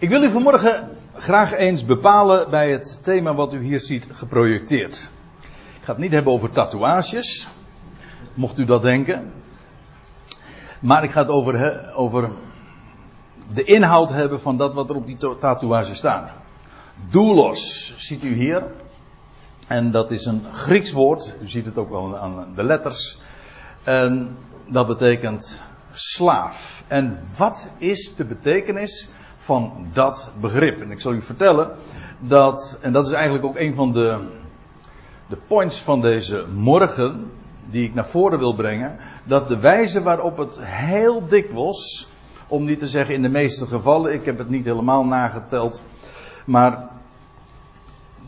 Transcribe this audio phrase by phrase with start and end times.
[0.00, 5.10] Ik wil u vanmorgen graag eens bepalen bij het thema wat u hier ziet geprojecteerd.
[5.40, 7.48] Ik ga het niet hebben over tatoeages,
[8.34, 9.32] mocht u dat denken.
[10.80, 12.30] Maar ik ga het over, over
[13.54, 16.30] de inhoud hebben van dat wat er op die tatoeage staat.
[17.10, 18.62] Doulos ziet u hier.
[19.66, 21.32] En dat is een Grieks woord.
[21.42, 23.20] U ziet het ook wel aan de letters.
[23.82, 24.36] En
[24.66, 25.62] dat betekent
[25.92, 26.84] slaaf.
[26.86, 29.08] En wat is de betekenis
[29.48, 30.80] van dat begrip?
[30.80, 31.70] En ik zal u vertellen
[32.18, 34.18] dat, en dat is eigenlijk ook een van de,
[35.26, 37.30] de points van deze morgen,
[37.64, 42.08] die ik naar voren wil brengen, dat de wijze waarop het heel dikwijls,
[42.48, 45.82] om niet te zeggen in de meeste gevallen, ik heb het niet helemaal nageteld,
[46.44, 46.88] maar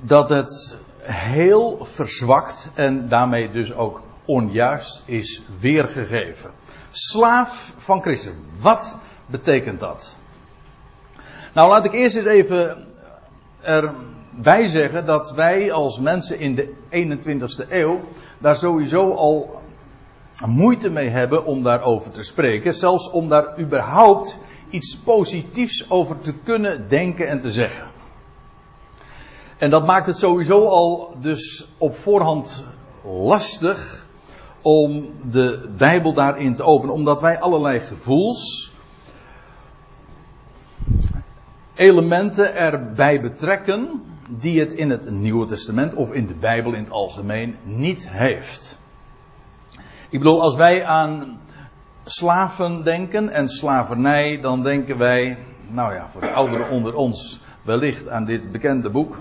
[0.00, 6.50] dat het heel verzwakt en daarmee dus ook onjuist is weergegeven.
[6.90, 8.32] Slaaf van Christus.
[8.60, 10.18] Wat betekent dat?
[11.54, 12.86] Nou, laat ik eerst eens even
[13.60, 18.00] erbij zeggen dat wij als mensen in de 21ste eeuw
[18.38, 19.62] daar sowieso al
[20.46, 22.74] moeite mee hebben om daarover te spreken.
[22.74, 24.38] Zelfs om daar überhaupt
[24.68, 27.88] iets positiefs over te kunnen denken en te zeggen.
[29.58, 32.64] En dat maakt het sowieso al dus op voorhand
[33.04, 34.06] lastig
[34.62, 38.72] om de Bijbel daarin te openen, omdat wij allerlei gevoels,
[41.80, 46.90] elementen erbij betrekken die het in het Nieuwe Testament of in de Bijbel in het
[46.90, 48.78] algemeen niet heeft.
[50.08, 51.40] Ik bedoel, als wij aan
[52.04, 58.08] slaven denken en slavernij, dan denken wij, nou ja, voor de ouderen onder ons wellicht
[58.08, 59.20] aan dit bekende boek,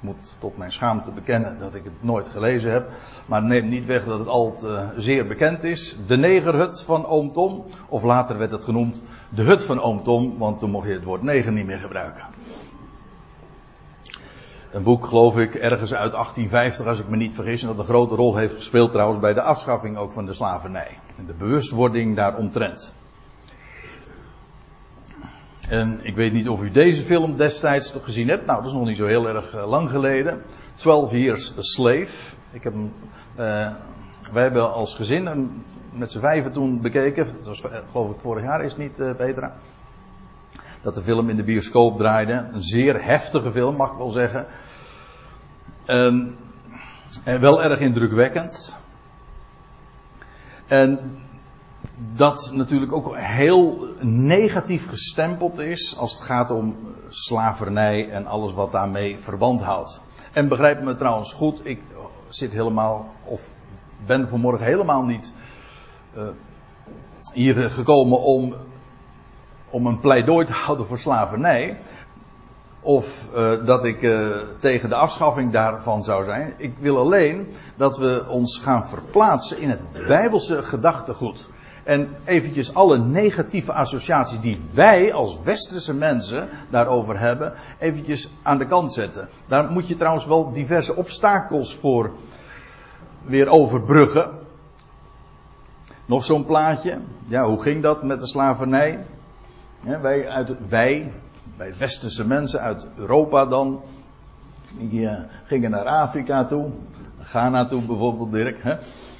[0.00, 2.90] moet tot mijn schaamte bekennen dat ik het nooit gelezen heb.
[3.26, 5.96] Maar neem niet weg dat het al uh, zeer bekend is.
[6.06, 7.64] De negerhut van Oom Tom.
[7.88, 10.38] Of later werd het genoemd de hut van Oom Tom.
[10.38, 12.24] Want toen mocht je het woord neger niet meer gebruiken.
[14.70, 17.62] Een boek, geloof ik, ergens uit 1850, als ik me niet vergis.
[17.62, 20.98] En dat een grote rol heeft gespeeld trouwens bij de afschaffing ook van de slavernij.
[21.16, 22.94] En de bewustwording daaromtrent.
[25.70, 28.46] En ik weet niet of u deze film destijds gezien hebt.
[28.46, 30.42] Nou, dat is nog niet zo heel erg eh, lang geleden.
[30.74, 32.34] 12 Years a Slave.
[32.52, 32.88] Ik heb uh,
[34.32, 37.26] wij hebben als gezin hem met z'n vijven toen bekeken.
[37.36, 39.54] Dat was eh, geloof ik vorig jaar is het niet, uh, Petra?
[40.82, 42.32] Dat de film in de bioscoop draaide.
[42.32, 44.46] Een zeer heftige film, mag ik wel zeggen.
[45.86, 46.36] Um,
[47.24, 48.76] en wel erg indrukwekkend.
[50.66, 51.18] En
[52.12, 56.76] dat natuurlijk ook heel negatief gestempeld is als het gaat om
[57.08, 60.02] slavernij en alles wat daarmee verband houdt.
[60.32, 61.80] En begrijp me trouwens goed, ik
[62.28, 63.52] zit helemaal, of
[64.06, 65.32] ben vanmorgen helemaal niet
[66.16, 66.22] uh,
[67.32, 68.54] hier gekomen om,
[69.70, 71.78] om een pleidooi te houden voor slavernij.
[72.82, 76.54] Of uh, dat ik uh, tegen de afschaffing daarvan zou zijn.
[76.56, 81.48] Ik wil alleen dat we ons gaan verplaatsen in het bijbelse gedachtegoed.
[81.90, 88.66] En eventjes alle negatieve associaties die wij als westerse mensen daarover hebben, eventjes aan de
[88.66, 89.28] kant zetten.
[89.46, 92.10] Daar moet je trouwens wel diverse obstakels voor
[93.22, 94.30] weer overbruggen.
[96.06, 96.98] Nog zo'n plaatje.
[97.26, 99.06] Ja, hoe ging dat met de slavernij?
[99.80, 101.12] Wij, uit, wij,
[101.78, 103.82] westerse mensen uit Europa dan,
[104.78, 105.12] die uh,
[105.44, 106.70] gingen naar Afrika toe.
[107.22, 108.62] Ghana toe bijvoorbeeld, Dirk.
[108.62, 108.74] Hè?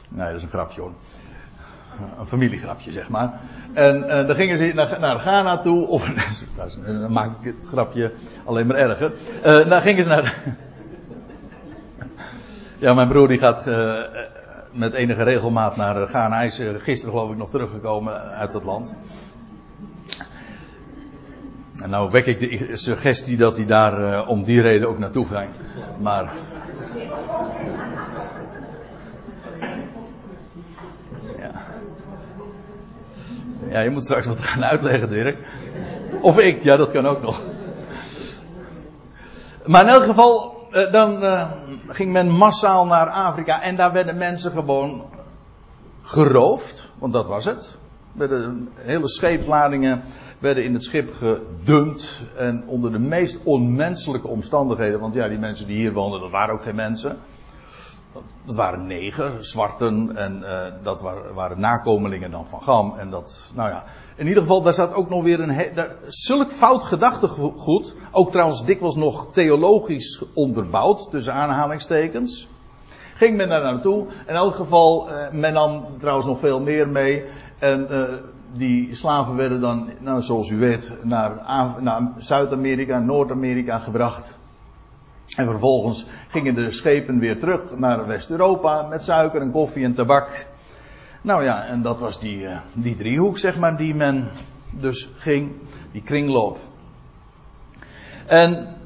[0.08, 0.92] Nee, dat is een grapje hoor
[2.19, 3.41] een familiegrapje, zeg maar.
[3.72, 6.06] En uh, dan gingen ze naar, naar Ghana toe, of
[7.00, 8.12] dan maak ik het grapje
[8.44, 9.12] alleen maar erger.
[9.44, 10.43] Uh, dan gingen ze naar.
[12.78, 13.65] ja, mijn broer die gaat
[14.72, 16.37] met enige regelmaat naar Ghana.
[16.37, 18.94] Hij is gisteren geloof ik nog teruggekomen uit dat land.
[21.82, 25.50] En nou wek ik de suggestie dat hij daar om die reden ook naartoe ging.
[26.00, 26.32] Maar
[33.70, 35.38] Ja, je moet straks wat gaan uitleggen, Dirk.
[36.20, 37.42] Of ik, ja, dat kan ook nog.
[39.67, 41.50] Maar in elk geval, eh, dan uh,
[41.88, 45.02] ging men massaal naar Afrika en daar werden mensen gewoon
[46.02, 47.78] geroofd, want dat was het.
[48.12, 50.02] Werden hele scheepsladingen
[50.38, 55.67] werden in het schip gedumpt en onder de meest onmenselijke omstandigheden, want ja, die mensen
[55.67, 57.19] die hier woonden, dat waren ook geen mensen.
[58.44, 61.00] Dat waren negen, zwarten, en uh, dat
[61.34, 62.94] waren, nakomelingen dan van Gam.
[62.98, 63.84] En dat, nou ja.
[64.16, 65.74] In ieder geval, daar zat ook nog weer een.
[65.74, 67.94] Daar, zulk fout gedachtegoed.
[68.10, 72.48] Ook trouwens dikwijls nog theologisch onderbouwd, tussen aanhalingstekens.
[73.14, 74.06] Ging men daar naartoe.
[74.26, 77.24] In elk geval, uh, men nam trouwens nog veel meer mee.
[77.58, 78.02] En uh,
[78.52, 81.42] die slaven werden dan, nou, zoals u weet, naar,
[81.80, 84.38] naar Zuid-Amerika, Noord-Amerika gebracht.
[85.40, 90.46] En vervolgens gingen de schepen weer terug naar West-Europa met suiker en koffie en tabak.
[91.22, 94.31] Nou ja, en dat was die, uh, die driehoek, zeg maar, die men
[94.70, 95.52] dus ging,
[95.92, 96.58] die kringloop.
[98.26, 98.76] En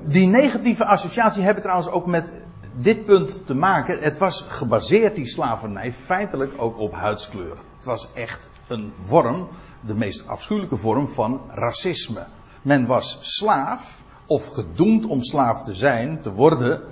[0.00, 2.32] die negatieve associatie hebben trouwens ook met
[2.76, 3.98] dit punt te maken.
[3.98, 7.56] Het was gebaseerd, die slavernij, feitelijk ook op huidskleur.
[7.76, 9.48] Het was echt een vorm,
[9.80, 12.26] de meest afschuwelijke vorm van racisme.
[12.62, 16.82] Men was slaaf, of gedoemd om slaaf te zijn, te worden,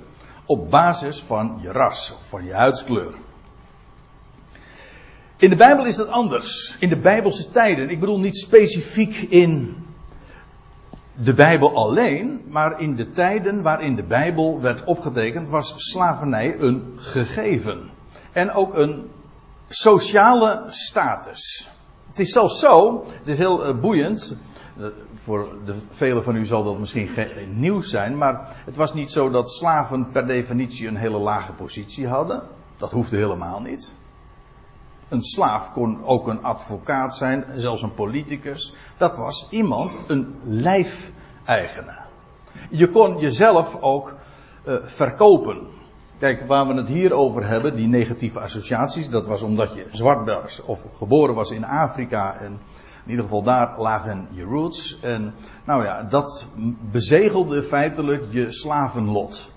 [0.47, 3.15] op basis van je ras, of van je huidskleur.
[5.37, 6.77] In de Bijbel is dat anders.
[6.79, 7.91] In de Bijbelse tijden.
[7.91, 9.77] Ik bedoel niet specifiek in
[11.15, 16.93] de Bijbel alleen, maar in de tijden waarin de Bijbel werd opgetekend, was slavernij een
[16.97, 17.91] gegeven.
[18.33, 19.11] En ook een
[19.69, 21.71] sociale status.
[22.09, 24.37] Het is zelfs zo, het is heel uh, boeiend.
[25.15, 29.11] Voor de velen van u zal dat misschien geen nieuws zijn, maar het was niet
[29.11, 32.43] zo dat slaven per definitie een hele lage positie hadden.
[32.77, 33.95] Dat hoefde helemaal niet.
[35.09, 38.75] Een slaaf kon ook een advocaat zijn, zelfs een politicus.
[38.97, 42.07] Dat was iemand, een lijfeigenaar.
[42.71, 44.15] Je kon jezelf ook
[44.65, 45.67] uh, verkopen.
[46.19, 50.27] Kijk, waar we het hier over hebben, die negatieve associaties, dat was omdat je zwart
[50.27, 52.61] was of geboren was in Afrika en
[53.05, 55.01] in ieder geval daar lagen je roots.
[55.01, 55.35] En
[55.65, 56.47] nou ja, dat
[56.91, 59.53] bezegelde feitelijk je slavenlot.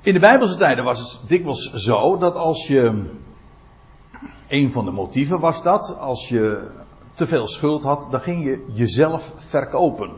[0.00, 3.04] In de Bijbelse tijden was het dikwijls zo dat als je
[4.48, 6.70] een van de motieven was dat, als je
[7.14, 10.10] te veel schuld had, dan ging je jezelf verkopen.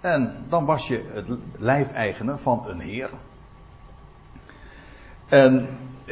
[0.00, 1.26] En dan was je het
[1.58, 3.10] lijfeigene van een heer.
[5.26, 5.68] En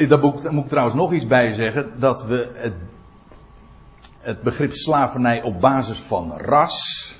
[0.08, 2.74] daar moet, moet ik trouwens nog iets bij zeggen, dat we het,
[4.22, 7.14] het begrip slavernij op basis van ras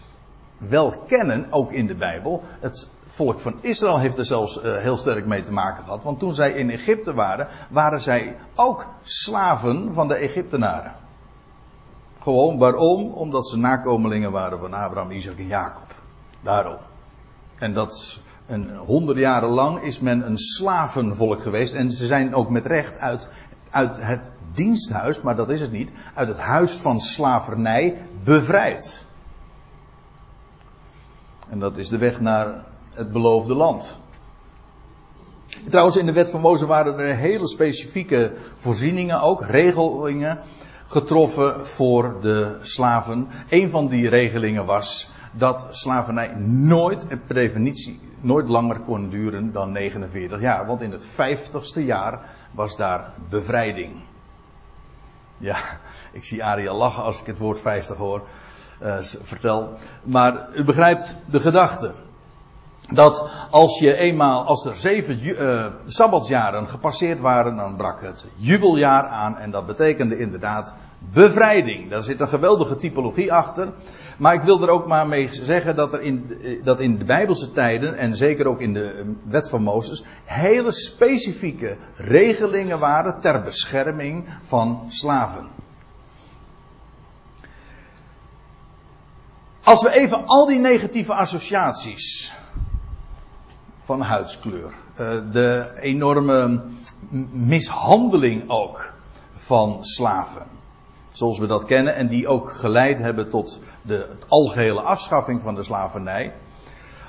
[0.59, 2.43] wel kennen, ook in de Bijbel.
[2.61, 6.03] Het volk van Israël heeft er zelfs uh, heel sterk mee te maken gehad.
[6.05, 10.93] Want toen zij in Egypte waren, waren zij ook slaven van de Egyptenaren.
[12.21, 13.13] Gewoon waarom?
[13.13, 15.95] Omdat ze nakomelingen waren van Abraham, Isaac en Jacob.
[16.41, 16.77] Daarom.
[17.59, 21.75] En dat een honderd jaren lang is men een slavenvolk geweest.
[21.75, 23.29] En ze zijn ook met recht uit,
[23.73, 29.05] uit het diensthuis, maar dat is het niet, uit het huis van slavernij bevrijd.
[31.51, 33.99] En dat is de weg naar het beloofde land.
[35.69, 40.39] Trouwens, in de wet van Mozes waren er hele specifieke voorzieningen ook, regelingen
[40.87, 43.29] getroffen voor de slaven.
[43.49, 49.73] Een van die regelingen was dat slavernij nooit, per definitie, nooit langer kon duren dan
[49.73, 50.67] 49 jaar.
[50.67, 52.21] Want in het 50ste jaar
[52.51, 53.93] was daar bevrijding.
[55.39, 55.57] Ja,
[56.13, 58.23] ik zie Aria lachen als ik het woord 50 hoor,
[58.83, 59.73] uh, vertel.
[60.03, 61.95] Maar u begrijpt de gedachte
[62.91, 69.07] dat als je eenmaal, als er zeven uh, sabbatsjaren gepasseerd waren, dan brak het jubeljaar
[69.07, 70.75] aan en dat betekende inderdaad
[71.13, 71.91] bevrijding.
[71.91, 73.73] Daar zit een geweldige typologie achter.
[74.19, 77.53] Maar ik wil er ook maar mee zeggen dat er in, dat in de Bijbelse
[77.53, 84.29] tijden, en zeker ook in de wet van Mozes, hele specifieke regelingen waren ter bescherming
[84.43, 85.47] van slaven.
[89.65, 92.33] Als we even al die negatieve associaties
[93.93, 94.73] van huidskleur.
[95.01, 96.61] Uh, de enorme
[97.31, 98.93] mishandeling ook
[99.35, 100.43] van slaven.
[101.11, 105.63] Zoals we dat kennen en die ook geleid hebben tot de algehele afschaffing van de
[105.63, 106.35] slavernij.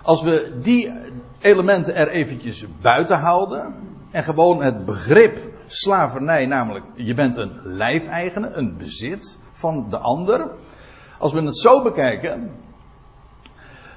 [0.01, 0.93] Als we die
[1.39, 3.75] elementen er eventjes buiten houden
[4.11, 10.47] en gewoon het begrip slavernij, namelijk je bent een lijfeigene, een bezit van de ander.
[11.17, 12.51] Als we het zo bekijken,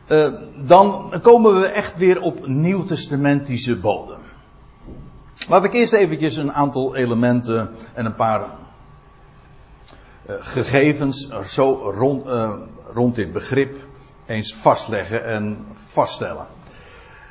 [0.09, 0.29] uh,
[0.67, 4.19] dan komen we echt weer op nieuwtestamentische bodem.
[5.49, 12.53] Laat ik eerst eventjes een aantal elementen en een paar uh, gegevens zo rond, uh,
[12.95, 13.77] rond dit begrip
[14.27, 16.47] eens vastleggen en vaststellen.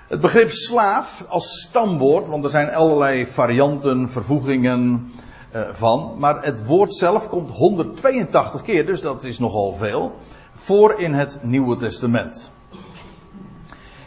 [0.07, 5.11] Het begrip slaaf als stamwoord, want er zijn allerlei varianten, vervoegingen
[5.71, 10.15] van, maar het woord zelf komt 182 keer, dus dat is nogal veel,
[10.53, 12.51] voor in het Nieuwe Testament.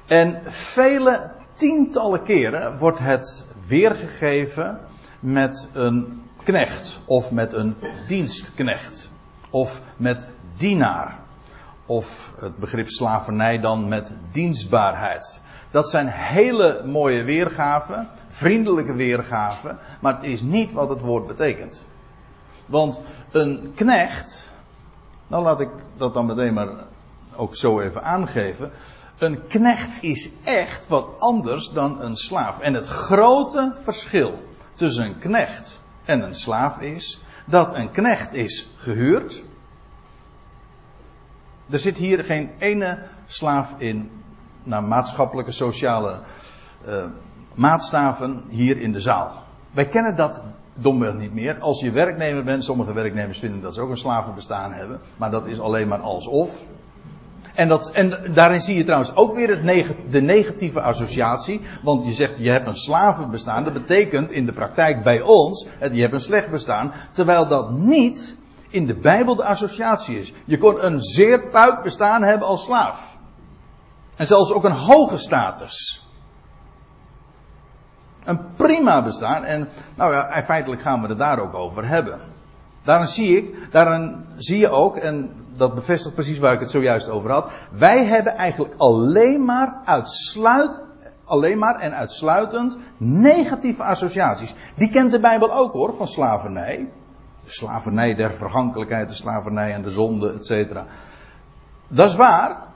[0.09, 4.81] En vele tientallen keren wordt het weergegeven
[5.21, 9.11] met een knecht of met een dienstknecht
[9.51, 11.19] of met dienaar.
[11.87, 15.41] Of het begrip slavernij dan met dienstbaarheid.
[15.71, 21.87] Dat zijn hele mooie weergaven, vriendelijke weergaven, maar het is niet wat het woord betekent.
[22.67, 23.01] Want
[23.31, 24.57] een knecht,
[25.27, 26.69] nou laat ik dat dan meteen maar
[27.37, 28.73] ook zo even aangeven.
[29.19, 32.61] Een knecht is echt wat anders dan een slaaf.
[32.61, 38.71] En het grote verschil tussen een knecht en een slaaf is dat een knecht is
[38.77, 39.43] gehuurd.
[41.71, 44.11] Er zit hier geen ene slaaf in
[44.63, 46.21] naar maatschappelijke, sociale
[46.89, 47.05] uh,
[47.55, 49.33] maatstaven hier in de zaal.
[49.71, 50.41] Wij kennen dat
[50.75, 51.59] domweg niet meer.
[51.59, 55.47] Als je werknemer bent, sommige werknemers vinden dat ze ook een slavenbestaan hebben, maar dat
[55.47, 56.67] is alleen maar alsof.
[57.59, 61.61] En, dat, en daarin zie je trouwens ook weer het de negatieve associatie.
[61.83, 63.65] Want je zegt je hebt een slavenbestaan.
[63.65, 66.93] Dat betekent in de praktijk bij ons, je hebt een slecht bestaan.
[67.13, 68.37] Terwijl dat niet
[68.69, 70.33] in de Bijbel de associatie is.
[70.45, 73.17] Je kon een zeer puik bestaan hebben als slaaf.
[74.17, 76.07] En zelfs ook een hoge status.
[78.25, 79.45] Een prima bestaan.
[79.45, 82.21] En nou ja, feitelijk gaan we het daar ook over hebben.
[82.83, 87.09] Daarin zie ik, daarin zie je ook, en dat bevestigt precies waar ik het zojuist
[87.09, 87.51] over had.
[87.71, 90.81] Wij hebben eigenlijk alleen maar uitsluit,
[91.25, 94.55] alleen maar en uitsluitend negatieve associaties.
[94.77, 96.89] Die kent de Bijbel ook hoor, van slavernij.
[97.45, 100.87] De slavernij der vergankelijkheid, de slavernij en de zonde, et cetera.
[101.89, 102.67] Dat is waar.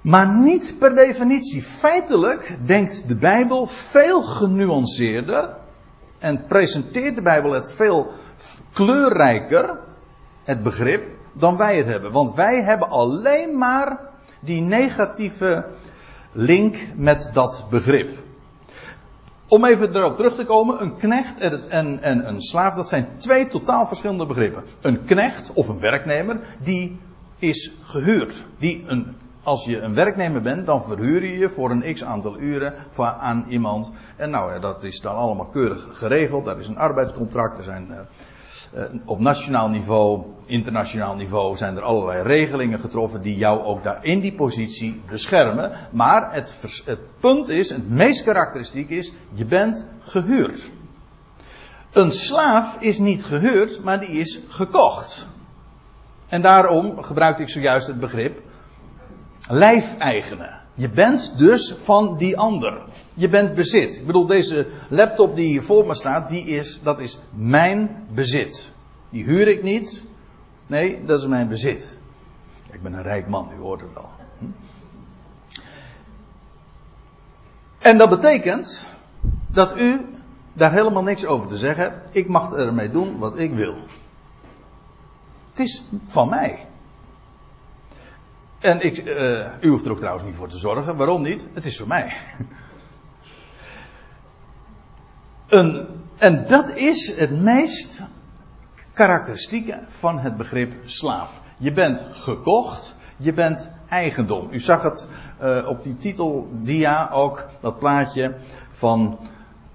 [0.00, 1.62] Maar niet per definitie.
[1.62, 5.56] Feitelijk denkt de Bijbel veel genuanceerder
[6.18, 8.12] en presenteert de Bijbel het veel
[8.72, 9.78] kleurrijker,
[10.48, 12.12] het begrip, dan wij het hebben.
[12.12, 14.00] Want wij hebben alleen maar
[14.40, 15.66] die negatieve
[16.32, 18.08] link met dat begrip.
[19.48, 23.46] Om even erop terug te komen, een knecht en, en een slaaf, dat zijn twee
[23.46, 24.62] totaal verschillende begrippen.
[24.80, 26.98] Een knecht of een werknemer, die
[27.38, 28.44] is gehuurd.
[28.58, 32.38] Die een als je een werknemer bent, dan verhuur je je voor een x aantal
[32.38, 33.92] uren aan iemand.
[34.16, 36.44] En nou ja, dat is dan allemaal keurig geregeld.
[36.44, 37.58] Daar is een arbeidscontract.
[37.58, 37.98] Er zijn uh,
[39.04, 44.20] op nationaal niveau, internationaal niveau zijn er allerlei regelingen getroffen die jou ook daar in
[44.20, 45.72] die positie beschermen.
[45.90, 50.70] Maar het, het punt is, het meest karakteristiek is, je bent gehuurd.
[51.92, 55.26] Een slaaf is niet gehuurd, maar die is gekocht.
[56.28, 58.40] En daarom gebruikte ik zojuist het begrip
[59.48, 60.60] lijfeigenen.
[60.78, 62.82] Je bent dus van die ander.
[63.14, 63.96] Je bent bezit.
[63.96, 68.70] Ik bedoel, deze laptop die hier voor me staat, die is, dat is mijn bezit.
[69.10, 70.06] Die huur ik niet.
[70.66, 71.98] Nee, dat is mijn bezit.
[72.70, 74.10] Ik ben een rijk man, u hoort het al.
[74.38, 74.44] Hm?
[77.78, 78.86] En dat betekent
[79.46, 80.06] dat u
[80.52, 82.16] daar helemaal niks over te zeggen hebt.
[82.16, 83.74] Ik mag ermee doen wat ik wil.
[85.50, 86.67] Het is van mij.
[88.58, 90.96] En ik, uh, u hoeft er ook trouwens niet voor te zorgen.
[90.96, 91.46] Waarom niet?
[91.52, 92.16] Het is voor mij.
[95.48, 95.86] Een,
[96.16, 98.02] en dat is het meest
[98.92, 101.40] karakteristieke van het begrip slaaf.
[101.58, 104.48] Je bent gekocht, je bent eigendom.
[104.50, 105.08] U zag het
[105.42, 108.34] uh, op die titeldia ook, dat plaatje
[108.70, 109.18] van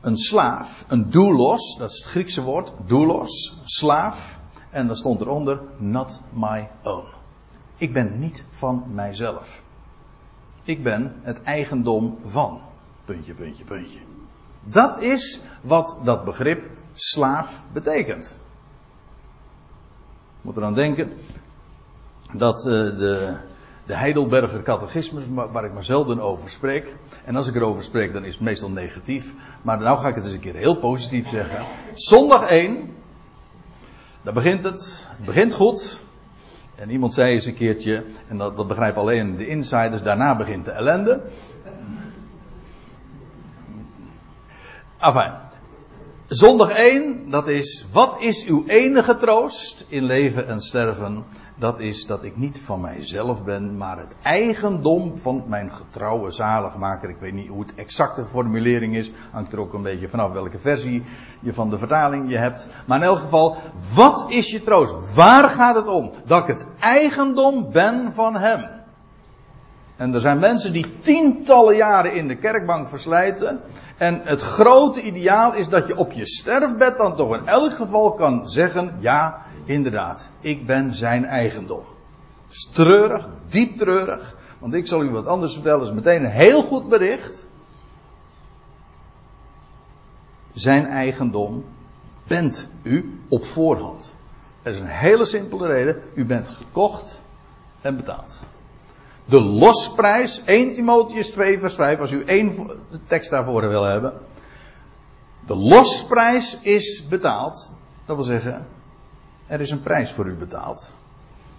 [0.01, 4.39] een slaaf, een doulos, dat is het Griekse woord, doulos, slaaf.
[4.69, 7.22] En dan stond eronder, not my own.
[7.77, 9.61] Ik ben niet van mijzelf.
[10.63, 12.59] Ik ben het eigendom van.
[13.05, 13.99] Puntje, puntje, puntje.
[14.63, 18.41] Dat is wat dat begrip slaaf betekent.
[20.41, 21.11] Moet er aan denken
[22.33, 23.37] dat uh, de,
[23.85, 26.95] de Heidelberger catechismus, waar ik maar zelden over spreek.
[27.25, 29.33] En als ik erover spreek, dan is het meestal negatief.
[29.61, 31.65] Maar nu ga ik het eens een keer heel positief zeggen.
[31.93, 32.95] Zondag 1,
[34.21, 35.07] daar begint het.
[35.09, 36.03] Het begint goed.
[36.75, 40.65] En iemand zei eens een keertje, en dat, dat begrijpen alleen de insiders, daarna begint
[40.65, 41.21] de ellende.
[44.99, 45.31] Enfin,
[46.33, 51.23] zondag 1, dat is, wat is uw enige troost in leven en sterven?
[51.55, 57.09] Dat is dat ik niet van mijzelf ben, maar het eigendom van mijn getrouwe zaligmaker.
[57.09, 59.11] Ik weet niet hoe het exacte formulering is.
[59.31, 61.03] Hangt er ook een beetje vanaf welke versie
[61.39, 62.67] je van de vertaling je hebt.
[62.85, 63.57] Maar in elk geval,
[63.95, 65.15] wat is je troost?
[65.15, 66.11] Waar gaat het om?
[66.25, 68.69] Dat ik het eigendom ben van hem.
[69.95, 73.59] En er zijn mensen die tientallen jaren in de kerkbank verslijten.
[73.97, 78.13] En het grote ideaal is dat je op je sterfbed dan toch in elk geval
[78.13, 81.83] kan zeggen: ja, inderdaad, ik ben zijn eigendom.
[82.71, 84.35] Treurig, diep treurig.
[84.59, 87.47] Want ik zal u wat anders vertellen, dat is meteen een heel goed bericht.
[90.53, 91.65] Zijn eigendom
[92.27, 94.13] bent u op voorhand.
[94.61, 96.01] Er is een hele simpele reden.
[96.13, 97.21] U bent gekocht
[97.81, 98.39] en betaald.
[99.25, 102.69] De losprijs, 1 Timotheus 2 vers 5, als u één
[103.07, 104.13] tekst daarvoor wil hebben.
[105.45, 107.71] De losprijs is betaald.
[108.05, 108.67] Dat wil zeggen,
[109.45, 110.93] er is een prijs voor u betaald.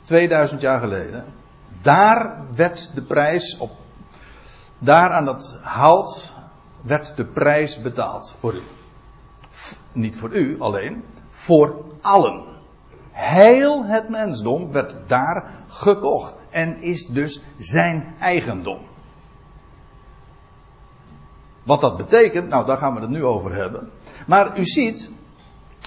[0.02, 1.24] 2000 jaar geleden.
[1.82, 3.70] Daar werd de prijs op.
[4.78, 6.32] Daar aan dat hout
[6.80, 8.62] werd de prijs betaald voor u.
[9.92, 12.44] niet voor u alleen, voor allen.
[13.10, 18.78] Heel het mensdom werd daar gekocht en is dus zijn eigendom.
[21.62, 23.90] Wat dat betekent, nou daar gaan we het nu over hebben.
[24.26, 25.10] Maar u ziet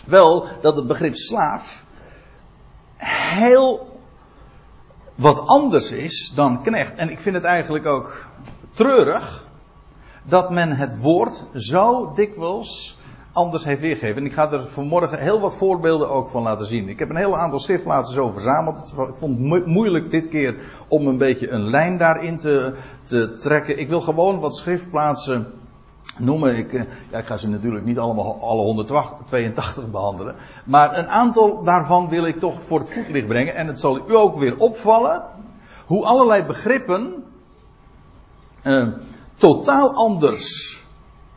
[0.05, 1.85] wel dat het begrip slaaf
[3.35, 3.99] heel
[5.15, 6.95] wat anders is dan knecht.
[6.95, 8.27] En ik vind het eigenlijk ook
[8.71, 9.47] treurig
[10.23, 12.96] dat men het woord zo dikwijls
[13.37, 14.17] anders heeft weergegeven.
[14.17, 16.89] En ik ga er vanmorgen heel wat voorbeelden ook van laten zien.
[16.89, 18.79] Ik heb een heel aantal schriftplaatsen zo verzameld.
[18.79, 20.55] Ik vond het moeilijk dit keer
[20.87, 23.79] om een beetje een lijn daarin te, te trekken.
[23.79, 25.53] Ik wil gewoon wat schriftplaatsen
[26.17, 26.57] noemen.
[26.57, 30.35] Ik, eh, ja, ik ga ze natuurlijk niet allemaal alle 182 behandelen.
[30.65, 33.55] Maar een aantal daarvan wil ik toch voor het voetlicht brengen.
[33.55, 35.23] En het zal u ook weer opvallen
[35.85, 37.23] hoe allerlei begrippen
[38.63, 38.87] eh,
[39.35, 40.85] totaal anders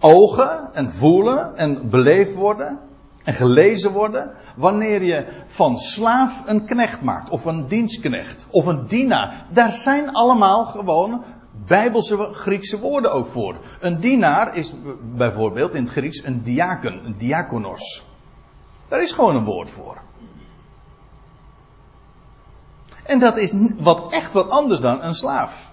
[0.00, 2.78] ogen en voelen en beleefd worden
[3.24, 8.86] en gelezen worden wanneer je van slaaf een knecht maakt of een dienstknecht of een
[8.86, 9.46] dienaar.
[9.50, 11.24] Daar zijn allemaal gewoon
[11.66, 13.56] bijbelse Griekse woorden ook voor.
[13.80, 14.74] Een dienaar is
[15.14, 18.08] bijvoorbeeld in het Grieks een diaken, een diakonos.
[18.88, 19.96] Daar is gewoon een woord voor.
[23.02, 25.72] En dat is wat echt wat anders dan een slaaf.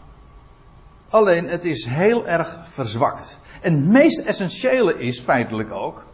[1.10, 3.40] Alleen het is heel erg verzwakt.
[3.62, 6.08] En het meest essentiële is feitelijk ook.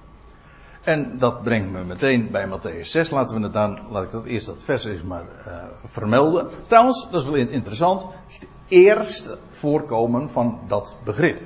[0.84, 3.10] En dat brengt me meteen bij Matthäus 6.
[3.10, 6.50] Laten we het dan, laat ik dat eerst dat vers eens maar uh, vermelden.
[6.68, 8.02] Trouwens, dat is wel interessant.
[8.02, 11.40] Het is het eerste voorkomen van dat begrip.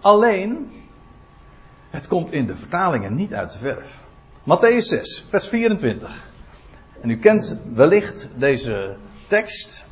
[0.00, 0.72] Alleen,
[1.90, 4.02] het komt in de vertalingen niet uit de verf.
[4.42, 6.30] Matthäus 6, vers 24.
[7.00, 9.86] En u kent wellicht deze tekst.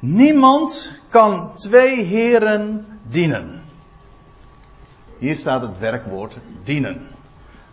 [0.00, 3.65] Niemand kan twee heren dienen.
[5.18, 7.08] Hier staat het werkwoord dienen.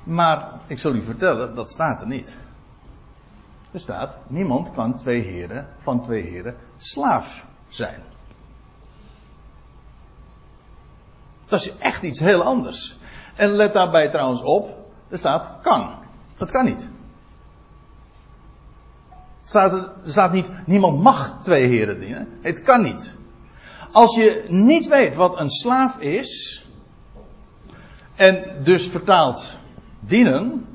[0.03, 2.36] Maar ik zal u vertellen, dat staat er niet.
[3.71, 8.01] Er staat, niemand kan twee heren, van twee heren slaaf zijn.
[11.45, 12.97] Dat is echt iets heel anders.
[13.36, 14.77] En let daarbij trouwens op,
[15.10, 15.89] er staat kan.
[16.38, 16.89] Dat kan niet.
[19.41, 22.27] Er staat, staat niet, niemand mag twee heren dienen.
[22.41, 23.15] Het kan niet.
[23.91, 26.62] Als je niet weet wat een slaaf is,
[28.15, 29.58] en dus vertaald
[29.99, 30.67] dienen,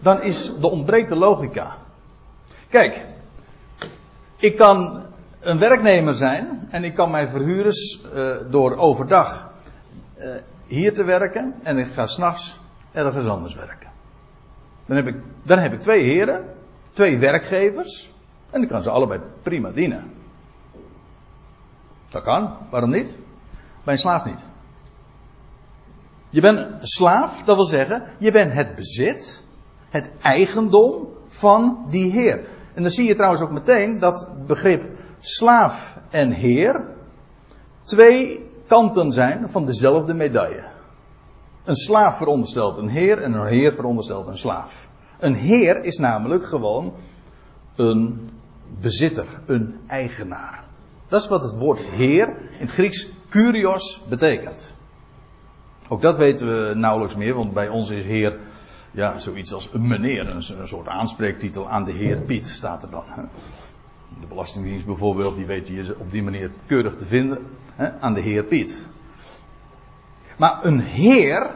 [0.00, 1.76] dan is de ontbreekt logica.
[2.68, 3.06] Kijk,
[4.36, 5.02] ik kan
[5.40, 7.72] een werknemer zijn en ik kan mij verhuren
[8.14, 9.50] uh, door overdag
[10.18, 10.34] uh,
[10.66, 12.60] hier te werken en ik ga s'nachts
[12.92, 13.90] ergens anders werken.
[14.86, 16.54] Dan heb, ik, dan heb ik twee heren,
[16.92, 18.10] twee werkgevers
[18.50, 20.12] en ik kan ze allebei prima dienen.
[22.08, 23.16] Dat kan, waarom niet?
[23.84, 24.44] Bij een slaaf niet.
[26.30, 29.42] Je bent slaaf, dat wil zeggen, je bent het bezit,
[29.88, 32.44] het eigendom van die Heer.
[32.74, 34.82] En dan zie je trouwens ook meteen dat begrip
[35.18, 36.84] slaaf en Heer
[37.82, 40.64] twee kanten zijn van dezelfde medaille.
[41.64, 44.88] Een slaaf veronderstelt een Heer en een Heer veronderstelt een slaaf.
[45.18, 46.94] Een Heer is namelijk gewoon
[47.76, 48.30] een
[48.80, 50.64] bezitter, een eigenaar.
[51.08, 54.74] Dat is wat het woord Heer in het Grieks kurios betekent.
[55.88, 58.38] Ook dat weten we nauwelijks meer, want bij ons is Heer
[58.90, 63.04] ja, zoiets als een meneer, een, soort aanspreektitel aan de Heer Piet staat er dan.
[64.20, 67.38] De Belastingdienst bijvoorbeeld, die weet je op die manier keurig te vinden
[67.74, 68.86] hè, aan de Heer Piet.
[70.36, 71.50] Maar een Heer,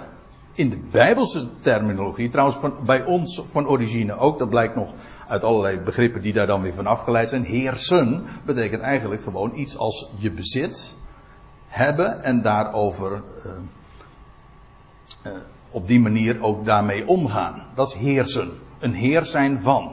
[0.53, 4.95] in de Bijbelse terminologie, trouwens van, bij ons van origine ook, dat blijkt nog
[5.29, 7.45] uit allerlei begrippen die daar dan weer van afgeleid zijn.
[7.45, 10.95] Heersen betekent eigenlijk gewoon iets als je bezit,
[11.67, 13.23] hebben en daarover.
[13.47, 13.53] Uh,
[15.27, 15.33] uh,
[15.71, 17.67] op die manier ook daarmee omgaan.
[17.75, 18.51] Dat is heersen.
[18.79, 19.93] Een heer zijn van.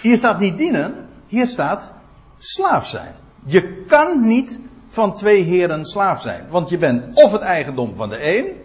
[0.00, 1.92] Hier staat niet dienen, hier staat
[2.38, 3.14] slaaf zijn.
[3.44, 6.48] Je kan niet van twee heren slaaf zijn.
[6.50, 8.56] Want je bent of het eigendom van de een,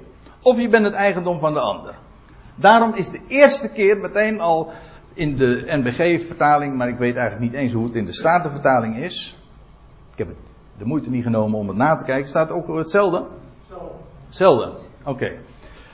[0.42, 1.96] of je bent het eigendom van de ander.
[2.56, 4.72] Daarom is de eerste keer meteen al
[5.14, 9.38] in de NBG-vertaling, maar ik weet eigenlijk niet eens hoe het in de Statenvertaling is.
[10.12, 10.47] Ik heb het
[10.78, 12.30] de moeite niet genomen om het na te kijken.
[12.30, 13.26] Staat ook hetzelfde?
[14.28, 14.72] Hetzelfde.
[15.04, 15.32] Oké.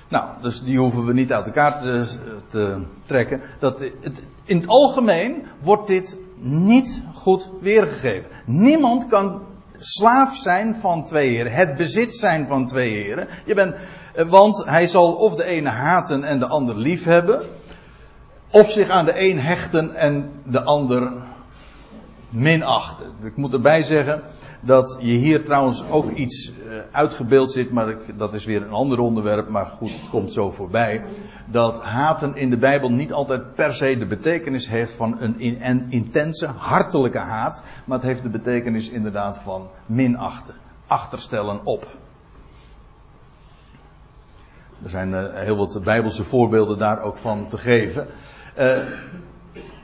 [0.07, 2.05] Nou, dus die hoeven we niet uit elkaar te,
[2.47, 3.41] te trekken.
[3.59, 8.29] Dat het, in het algemeen wordt dit niet goed weergegeven.
[8.45, 9.41] Niemand kan
[9.77, 11.51] slaaf zijn van twee heren.
[11.51, 13.27] Het bezit zijn van twee heren.
[13.45, 13.75] Je bent
[14.13, 17.45] Eh, Want hij zal of de ene haten en de ander lief hebben.
[18.51, 21.11] Of zich aan de een hechten en de ander
[22.29, 23.11] minachten.
[23.23, 24.23] Ik moet erbij zeggen
[24.63, 28.99] dat je hier trouwens ook iets eh, uitgebeeld zit, maar dat is weer een ander
[28.99, 31.03] onderwerp, maar goed, het komt zo voorbij.
[31.45, 35.57] Dat haten in de Bijbel niet altijd per se de betekenis heeft van een, in,
[35.61, 40.55] een intense, hartelijke haat, maar het heeft de betekenis inderdaad van minachten,
[40.87, 41.85] achterstellen op.
[44.83, 48.07] Er zijn uh, heel wat Bijbelse voorbeelden daar ook van te geven.
[48.59, 48.77] Uh,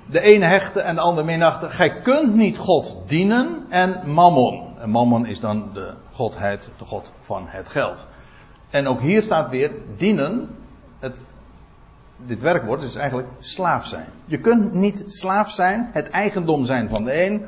[0.06, 1.72] de ene hechte en de ander minachten.
[1.72, 4.69] Gij kunt niet God dienen en mammon.
[4.80, 8.08] En mammon is dan de godheid, de god van het geld.
[8.70, 10.50] En ook hier staat weer dienen.
[11.00, 11.22] Het,
[12.18, 14.08] dit werkwoord is eigenlijk slaaf zijn.
[14.26, 17.46] Je kunt niet slaaf zijn, het eigendom zijn van de een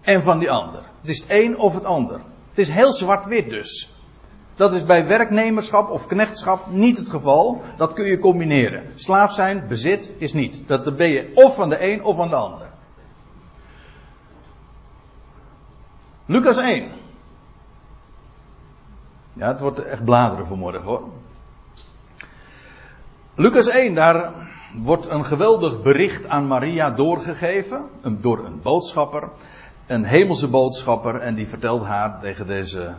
[0.00, 0.82] en van die ander.
[1.00, 2.20] Het is het een of het ander.
[2.48, 3.96] Het is heel zwart-wit dus.
[4.54, 7.60] Dat is bij werknemerschap of knechtschap niet het geval.
[7.76, 8.82] Dat kun je combineren.
[8.94, 10.62] Slaaf zijn, bezit is niet.
[10.66, 12.65] Dat ben je of van de een of van de ander.
[16.26, 16.90] Lucas 1.
[19.32, 21.02] Ja, het wordt echt bladeren vanmorgen hoor.
[23.34, 24.32] Lucas 1, daar
[24.74, 27.84] wordt een geweldig bericht aan Maria doorgegeven.
[28.02, 29.28] Door een boodschapper.
[29.86, 31.20] Een hemelse boodschapper.
[31.20, 32.94] En die vertelt haar tegen deze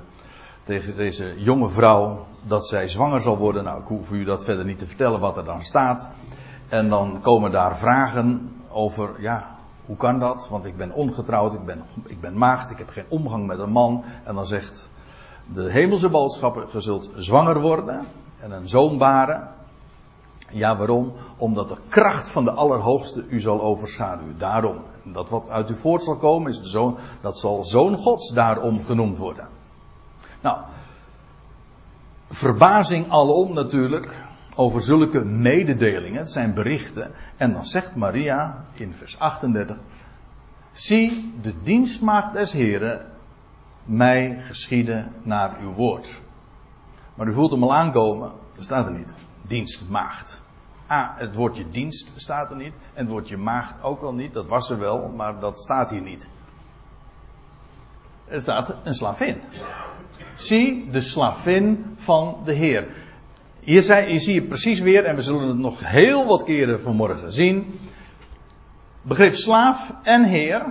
[0.63, 3.63] tegen deze jonge vrouw dat zij zwanger zal worden.
[3.63, 6.09] Nou, ik hoef u dat verder niet te vertellen wat er dan staat.
[6.67, 9.56] En dan komen daar vragen over, ja,
[9.87, 10.47] hoe kan dat?
[10.49, 13.71] Want ik ben ongetrouwd, ik ben, ik ben maagd, ik heb geen omgang met een
[13.71, 14.03] man.
[14.23, 14.89] En dan zegt
[15.53, 18.05] de hemelse boodschapper, je zult zwanger worden
[18.39, 19.55] en een zoon baren.
[20.49, 21.13] Ja, waarom?
[21.37, 24.37] Omdat de kracht van de Allerhoogste u zal overschaduwen.
[24.37, 24.81] Daarom.
[25.03, 28.83] Dat wat uit u voort zal komen, is de zoon, dat zal zoon Gods daarom
[28.83, 29.47] genoemd worden.
[30.41, 30.57] Nou,
[32.29, 34.26] verbazing alom natuurlijk
[34.57, 36.19] over zulke mededelingen.
[36.19, 37.11] Het zijn berichten.
[37.37, 39.77] En dan zegt Maria in vers 38.
[40.71, 43.05] Zie de dienstmaagd des Heren
[43.83, 46.19] mij geschieden naar uw woord.
[47.15, 48.31] Maar u voelt hem al aankomen.
[48.55, 49.15] Dat staat er niet.
[49.41, 50.41] Dienstmaagd.
[50.87, 52.75] Ah, het woordje dienst staat er niet.
[52.93, 54.33] En het woordje maagd ook al niet.
[54.33, 56.29] Dat was er wel, maar dat staat hier niet.
[58.27, 59.41] Er staat een slavin.
[60.35, 62.87] Zie de slavin van de Heer.
[63.67, 63.81] Hier,
[64.19, 67.79] zie je precies weer, en we zullen het nog heel wat keren vanmorgen zien.
[69.01, 70.65] Begrip slaaf en Heer,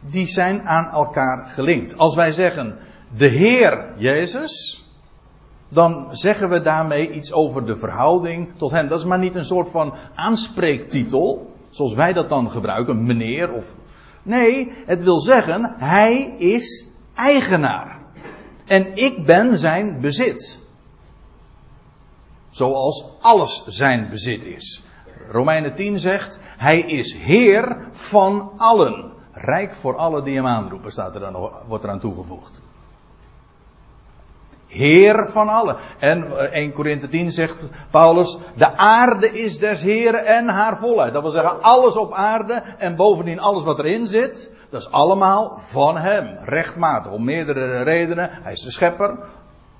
[0.00, 1.98] die zijn aan elkaar gelinkt.
[1.98, 2.78] Als wij zeggen
[3.16, 4.84] de Heer Jezus,
[5.68, 8.88] dan zeggen we daarmee iets over de verhouding tot Hem.
[8.88, 13.76] Dat is maar niet een soort van aanspreektitel, zoals wij dat dan gebruiken, meneer of.
[14.22, 17.98] Nee, het wil zeggen, Hij is eigenaar.
[18.66, 20.64] En ik ben zijn bezit.
[22.56, 24.84] Zoals alles zijn bezit is.
[25.30, 29.12] Romeinen 10 zegt, hij is heer van allen.
[29.32, 32.60] Rijk voor alle die hem aanroepen, staat er dan, wordt eraan toegevoegd.
[34.66, 35.76] Heer van allen.
[35.98, 37.56] En 1 Korinthe 10 zegt
[37.90, 41.12] Paulus, de aarde is des Heren en haar volheid.
[41.12, 45.58] Dat wil zeggen, alles op aarde en bovendien alles wat erin zit, dat is allemaal
[45.58, 46.38] van hem.
[46.44, 48.30] Rechtmatig, om meerdere redenen.
[48.32, 49.18] Hij is de schepper.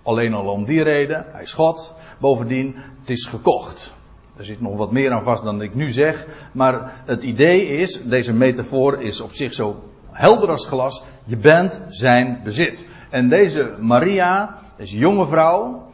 [0.03, 1.27] Alleen al om die reden.
[1.33, 1.95] Hij is God.
[2.19, 3.95] Bovendien, het is gekocht.
[4.37, 6.27] Er zit nog wat meer aan vast dan ik nu zeg.
[6.53, 11.03] Maar het idee is, deze metafoor is op zich zo helder als glas.
[11.25, 12.87] Je bent zijn bezit.
[13.11, 15.87] En deze Maria, deze jonge vrouw,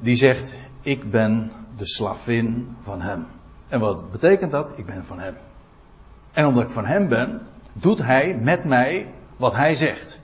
[0.00, 3.26] die zegt, ik ben de slavin van hem.
[3.68, 4.70] En wat betekent dat?
[4.76, 5.36] Ik ben van hem.
[6.32, 7.40] En omdat ik van hem ben,
[7.72, 10.20] doet hij met mij wat hij zegt.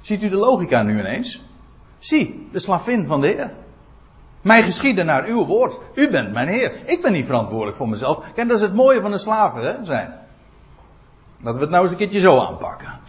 [0.00, 1.42] Ziet u de logica nu ineens?
[1.98, 3.52] Zie, de slavin van de Heer.
[4.42, 5.80] Mij geschieden naar uw woord.
[5.94, 6.72] U bent mijn Heer.
[6.84, 8.32] Ik ben niet verantwoordelijk voor mezelf.
[8.34, 10.20] Kijk, dat is het mooie van een slaven hè, zijn.
[11.36, 13.00] Laten we het nou eens een keertje zo aanpakken.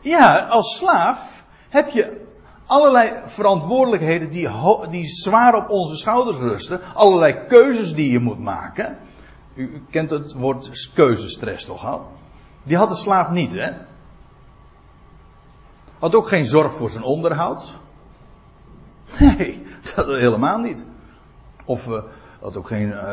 [0.00, 2.26] Ja, als slaaf heb je
[2.66, 4.48] allerlei verantwoordelijkheden die,
[4.90, 6.80] die zwaar op onze schouders rusten.
[6.94, 8.98] Allerlei keuzes die je moet maken.
[9.54, 12.06] U kent het woord keuzestress toch al?
[12.62, 13.70] Die had de slaaf niet, hè?
[15.98, 17.78] Had ook geen zorg voor zijn onderhoud.
[19.18, 20.84] Nee, dat helemaal niet.
[21.64, 22.02] Of uh,
[22.40, 22.88] had ook geen.
[22.88, 23.12] Uh,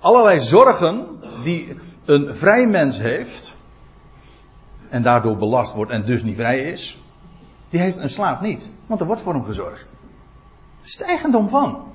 [0.00, 1.06] allerlei zorgen
[1.42, 3.56] die een vrij mens heeft.
[4.88, 7.02] En daardoor belast wordt en dus niet vrij is.
[7.68, 8.70] Die heeft een slaaf niet.
[8.86, 9.92] Want er wordt voor hem gezorgd.
[10.82, 11.92] Is het eigendom van.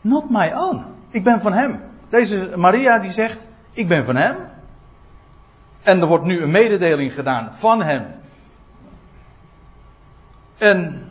[0.00, 0.84] Not my own.
[1.10, 1.82] Ik ben van hem.
[2.08, 4.36] Deze Maria die zegt, ik ben van hem.
[5.82, 8.06] En er wordt nu een mededeling gedaan van hem.
[10.62, 11.10] En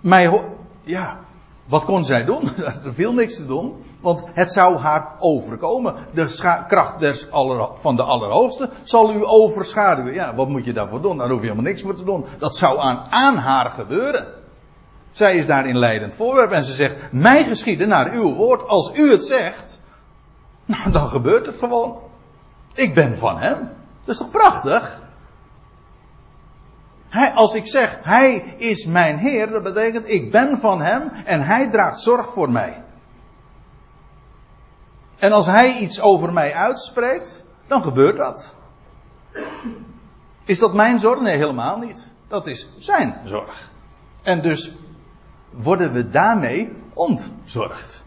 [0.00, 0.40] mij,
[0.82, 1.18] ja,
[1.66, 2.48] wat kon zij doen?
[2.84, 5.94] er viel niks te doen, want het zou haar overkomen.
[6.12, 10.14] De kracht des aller, van de Allerhoogste zal u overschaduwen.
[10.14, 11.18] Ja, wat moet je daarvoor doen?
[11.18, 12.26] Daar hoef je helemaal niks voor te doen.
[12.38, 14.26] Dat zou aan, aan haar gebeuren.
[15.10, 18.68] Zij is daarin leidend voorwerp en ze zegt: Mij geschieden naar uw woord.
[18.68, 19.78] Als u het zegt,
[20.64, 21.98] nou, dan gebeurt het gewoon.
[22.74, 23.70] Ik ben van hem.
[24.04, 25.00] Dat is toch prachtig?
[27.08, 31.42] Hij, als ik zeg, hij is mijn Heer, dat betekent ik ben van hem en
[31.42, 32.84] hij draagt zorg voor mij.
[35.16, 38.54] En als hij iets over mij uitspreekt, dan gebeurt dat.
[40.44, 41.20] Is dat mijn zorg?
[41.20, 42.06] Nee, helemaal niet.
[42.28, 43.70] Dat is zijn zorg.
[44.22, 44.72] En dus
[45.50, 48.04] worden we daarmee ontzorgd.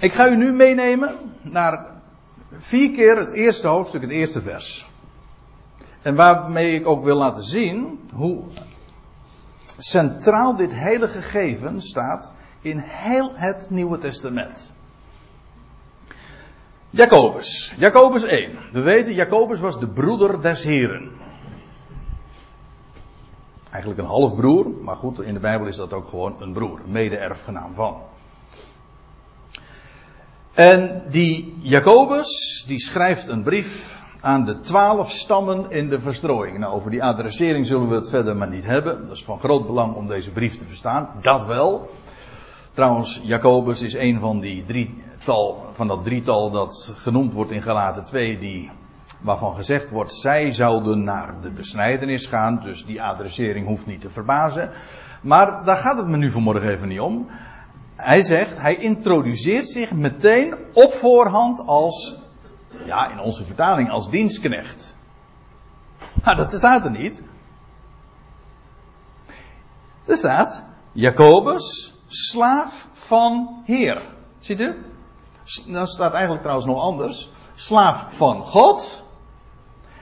[0.00, 1.97] Ik ga u nu meenemen naar
[2.56, 4.88] vier keer het eerste hoofdstuk, het eerste vers.
[6.02, 8.44] En waarmee ik ook wil laten zien hoe
[9.78, 14.72] centraal dit hele gegeven staat in heel het Nieuwe Testament.
[16.90, 18.58] Jacobus, Jacobus 1.
[18.72, 21.10] We weten, Jacobus was de broeder des Heren.
[23.70, 27.74] Eigenlijk een halfbroer, maar goed, in de Bijbel is dat ook gewoon een broer, mede-erfgenaam
[27.74, 28.02] van.
[30.58, 36.58] En die Jacobus, die schrijft een brief aan de twaalf stammen in de verstrooiing.
[36.58, 39.06] Nou, over die adressering zullen we het verder maar niet hebben.
[39.06, 41.08] Dat is van groot belang om deze brief te verstaan.
[41.20, 41.90] Dat wel.
[42.72, 48.04] Trouwens, Jacobus is een van die drietal, van dat drietal dat genoemd wordt in Galaten
[48.04, 48.70] 2, die,
[49.20, 54.10] waarvan gezegd wordt, zij zouden naar de besnijdenis gaan, dus die adressering hoeft niet te
[54.10, 54.70] verbazen.
[55.20, 57.28] Maar daar gaat het me nu vanmorgen even niet om.
[57.98, 62.16] Hij zegt, hij introduceert zich meteen op voorhand als,
[62.84, 64.94] ja, in onze vertaling als dienstknecht.
[66.24, 67.22] Maar dat staat er niet.
[70.04, 74.02] Er staat, Jacobus, slaaf van Heer.
[74.38, 74.84] Ziet u?
[75.66, 77.30] Dat staat eigenlijk trouwens nog anders.
[77.54, 79.04] Slaaf van God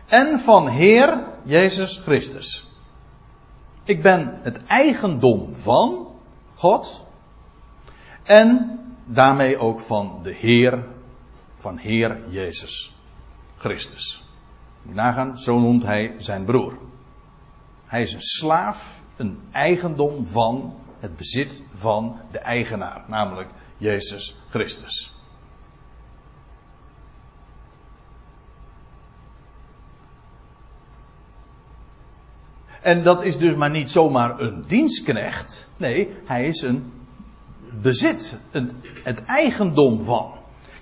[0.06, 2.66] en van Heer Jezus Christus.
[3.84, 6.06] Ik ben het eigendom van
[6.54, 7.05] God
[8.26, 10.84] en daarmee ook van de Heer,
[11.54, 12.94] van Heer Jezus
[13.56, 14.24] Christus.
[14.82, 16.78] Moet nagaan, zo noemt hij zijn broer.
[17.86, 25.14] Hij is een slaaf, een eigendom van het bezit van de eigenaar, namelijk Jezus Christus.
[32.80, 35.68] En dat is dus maar niet zomaar een dienstknecht.
[35.76, 36.92] Nee, hij is een
[37.82, 40.32] bezit, het, het eigendom van.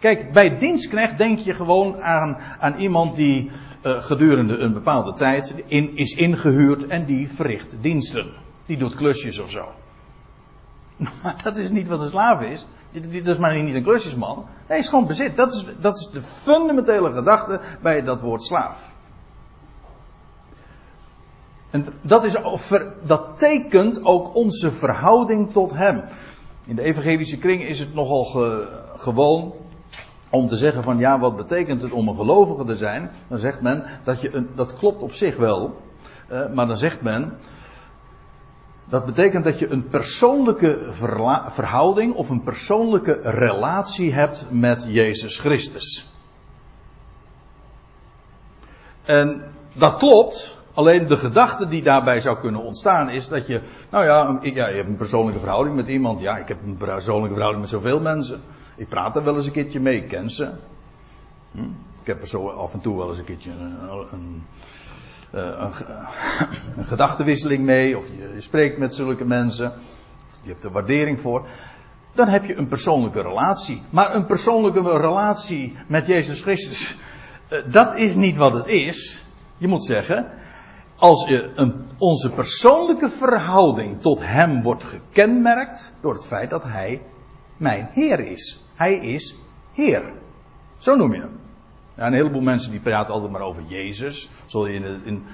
[0.01, 3.51] Kijk, bij dienstknecht denk je gewoon aan, aan iemand die
[3.83, 8.33] uh, gedurende een bepaalde tijd in, is ingehuurd en die verricht diensten.
[8.67, 9.69] Die doet klusjes of zo.
[11.23, 12.67] Maar dat is niet wat een slaaf is.
[12.93, 14.47] Dat is maar niet een klusjesman.
[14.67, 15.37] Hij is gewoon bezit.
[15.37, 18.95] Dat is, dat is de fundamentele gedachte bij dat woord slaaf.
[21.71, 22.37] En dat, is,
[23.03, 26.03] dat tekent ook onze verhouding tot hem.
[26.67, 28.25] In de evangelische kring is het nogal
[28.97, 29.55] gewoon
[30.31, 33.11] om te zeggen van ja, wat betekent het om een gelovige te zijn?
[33.29, 35.81] Dan zegt men dat je een, dat klopt op zich wel,
[36.33, 37.39] uh, maar dan zegt men
[38.85, 40.79] dat betekent dat je een persoonlijke
[41.49, 46.13] verhouding of een persoonlijke relatie hebt met Jezus Christus.
[49.03, 54.05] En dat klopt, Alleen de gedachte die daarbij zou kunnen ontstaan is dat je, nou
[54.05, 56.21] ja, ja, je hebt een persoonlijke verhouding met iemand.
[56.21, 58.41] Ja, ik heb een persoonlijke verhouding met zoveel mensen.
[58.77, 60.51] Ik praat er wel eens een keertje mee, ik ken ze.
[61.53, 61.61] Hm?
[62.01, 64.45] Ik heb er zo af en toe wel eens een keertje een, een,
[65.31, 65.71] een,
[66.77, 67.99] een gedachtenwisseling mee.
[67.99, 69.73] Of je, spreekt met zulke mensen.
[69.73, 71.47] Of je hebt er waardering voor.
[72.13, 73.83] Dan heb je een persoonlijke relatie.
[73.91, 76.99] Maar een persoonlijke relatie met Jezus Christus,
[77.49, 79.25] eh, dat is niet wat het is.
[79.57, 80.31] Je moet zeggen,
[80.97, 87.03] als een, onze persoonlijke verhouding tot Hem wordt gekenmerkt door het feit dat Hij
[87.57, 88.65] mijn Heer is.
[88.75, 89.37] Hij is
[89.73, 90.13] Heer.
[90.79, 91.41] Zo noem je hem.
[91.95, 94.31] Een heleboel mensen die praten altijd maar over Jezus.
[94.53, 95.25] In,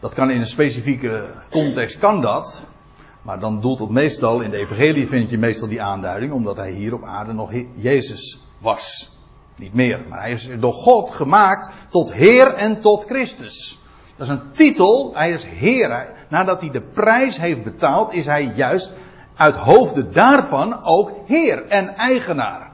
[0.00, 2.66] dat kan in een specifieke context, kan dat.
[3.22, 6.70] Maar dan doelt het meestal, in de evangelie vind je meestal die aanduiding, omdat hij
[6.70, 9.12] hier op aarde nog Jezus was.
[9.56, 13.78] Niet meer, maar hij is door God gemaakt tot Heer en tot Christus.
[14.20, 15.10] Dat is een titel.
[15.14, 16.06] Hij is Heer.
[16.28, 18.96] Nadat hij de prijs heeft betaald, is hij juist
[19.34, 22.70] uit hoofde daarvan ook Heer en eigenaar.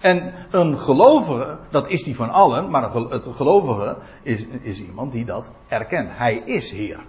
[0.00, 5.24] En een gelovige, dat is die van allen, maar het gelovige is, is iemand die
[5.24, 6.08] dat erkent.
[6.12, 7.00] Hij is Heer.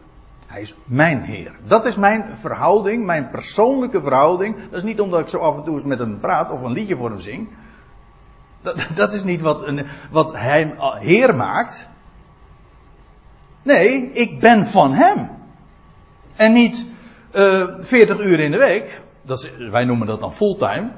[0.45, 1.55] Hij is mijn Heer.
[1.67, 4.55] Dat is mijn verhouding, mijn persoonlijke verhouding.
[4.55, 6.71] Dat is niet omdat ik zo af en toe eens met hem praat of een
[6.71, 7.47] liedje voor hem zing.
[8.61, 11.93] Dat, dat is niet wat, een, wat hij Heer maakt.
[13.65, 15.29] Nee, ik ben van hem.
[16.35, 16.85] En niet
[17.35, 19.01] uh, eh, 40 uur in de week.
[19.21, 20.89] Dat wij noemen dat dan fulltime.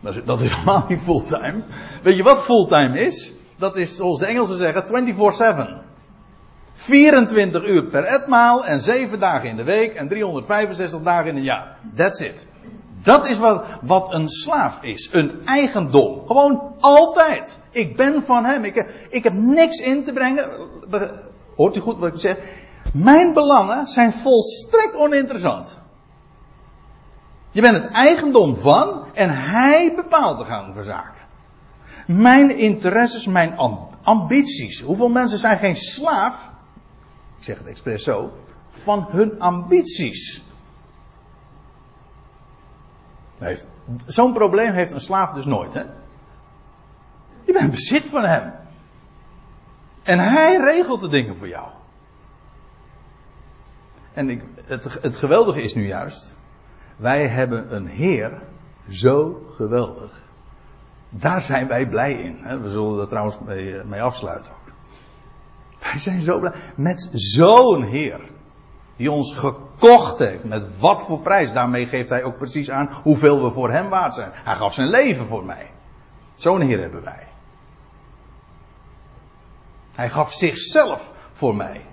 [0.00, 1.62] Dat is, dat is helemaal niet fulltime.
[2.02, 3.32] Weet je wat fulltime is?
[3.58, 5.14] Dat is, zoals de Engelsen zeggen,
[5.76, 5.82] 24-7.
[6.72, 11.42] 24 uur per etmaal en 7 dagen in de week en 365 dagen in een
[11.42, 11.76] jaar.
[11.94, 12.46] That's it.
[13.02, 15.08] Dat is wat, wat een slaaf is.
[15.12, 16.22] Een eigendom.
[16.26, 17.60] Gewoon altijd.
[17.70, 18.64] Ik ben van hem.
[18.64, 20.50] Ik, ik heb niks in te brengen.
[21.56, 22.38] Hoort u goed wat ik zeg?
[22.92, 25.78] Mijn belangen zijn volstrekt oninteressant.
[27.50, 31.22] Je bent het eigendom van en hij bepaalt de gang van zaken.
[32.06, 33.56] Mijn interesses, mijn
[34.02, 34.80] ambities.
[34.80, 36.50] Hoeveel mensen zijn geen slaaf?
[37.38, 38.32] Ik zeg het expres zo.
[38.70, 40.42] Van hun ambities.
[44.06, 45.82] Zo'n probleem heeft een slaaf dus nooit, hè?
[47.44, 48.52] Je bent bezit van hem.
[50.04, 51.68] En hij regelt de dingen voor jou.
[54.12, 56.36] En ik, het, het geweldige is nu juist.
[56.96, 58.42] Wij hebben een Heer
[58.88, 60.22] zo geweldig.
[61.08, 62.60] Daar zijn wij blij in.
[62.62, 64.52] We zullen er trouwens mee, mee afsluiten.
[65.80, 68.20] Wij zijn zo blij met zo'n Heer.
[68.96, 70.44] Die ons gekocht heeft.
[70.44, 71.52] Met wat voor prijs.
[71.52, 74.30] Daarmee geeft hij ook precies aan hoeveel we voor hem waard zijn.
[74.32, 75.70] Hij gaf zijn leven voor mij.
[76.36, 77.26] Zo'n Heer hebben wij.
[79.94, 81.86] Hij gaf zichzelf voor mij.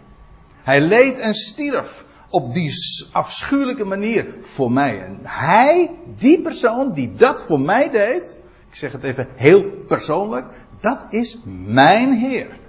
[0.64, 2.74] Hij leed en stierf op die
[3.12, 5.04] afschuwelijke manier voor mij.
[5.04, 10.46] En hij, die persoon die dat voor mij deed, ik zeg het even heel persoonlijk,
[10.80, 12.60] dat is mijn Heer.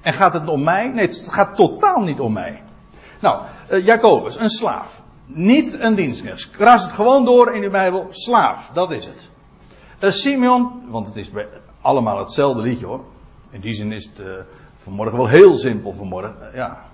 [0.00, 0.88] En gaat het om mij?
[0.88, 2.62] Nee, het gaat totaal niet om mij.
[3.20, 5.02] Nou, uh, Jacobus, een slaaf.
[5.26, 6.50] Niet een dienstknecht.
[6.50, 8.06] Kras het gewoon door in de Bijbel.
[8.10, 9.28] Slaaf, dat is het.
[10.00, 11.30] Uh, Simeon, want het is
[11.80, 13.04] allemaal hetzelfde liedje hoor.
[13.52, 14.32] In die zin is het uh,
[14.76, 16.34] vanmorgen wel heel simpel vanmorgen.
[16.54, 16.84] ja,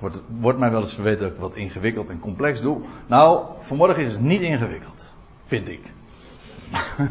[0.00, 2.80] Wordt, wordt mij wel eens verweten dat ik wat ingewikkeld en complex doe.
[3.06, 5.12] Nou, vanmorgen is het niet ingewikkeld.
[5.44, 5.92] Vind ik.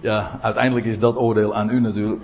[0.00, 2.22] ja, uiteindelijk is dat oordeel aan u natuurlijk.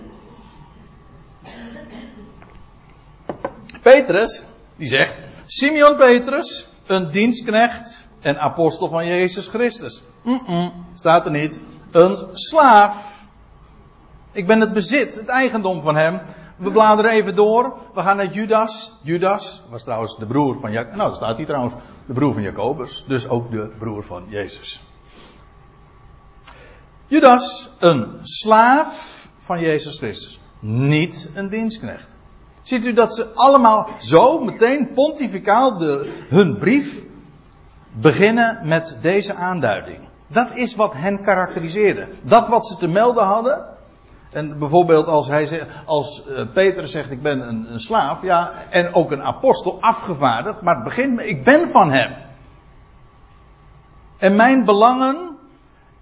[3.83, 4.45] Petrus,
[4.77, 10.03] die zegt, Simeon Petrus, een dienstknecht en apostel van Jezus Christus.
[10.23, 11.61] -mm, staat er niet.
[11.91, 13.16] Een slaaf.
[14.37, 16.21] Ik ben het bezit, het eigendom van hem.
[16.57, 17.79] We bladeren even door.
[17.95, 18.93] We gaan naar Judas.
[19.03, 20.97] Judas was trouwens de broer van Jacobus.
[20.97, 21.75] Nou, daar staat hij trouwens.
[22.07, 23.05] De broer van Jacobus.
[23.09, 24.83] Dus ook de broer van Jezus.
[27.07, 30.41] Judas, een slaaf van Jezus Christus.
[30.61, 32.15] Niet een dienstknecht.
[32.63, 37.03] Ziet u dat ze allemaal zo meteen pontificaal de, hun brief
[37.93, 39.99] beginnen met deze aanduiding.
[40.27, 42.09] Dat is wat hen karakteriseerde.
[42.23, 43.76] Dat wat ze te melden hadden,
[44.37, 48.95] en bijvoorbeeld als, hij, als uh, Peter zegt ik ben een, een, slaaf, ja, en
[48.95, 52.17] ook een apostel afgevaardigd, maar het begint met ik ben van hem.
[54.17, 55.39] En mijn belangen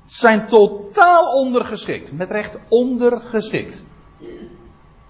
[0.06, 3.84] zijn totaal ondergeschikt, met recht ondergeschikt.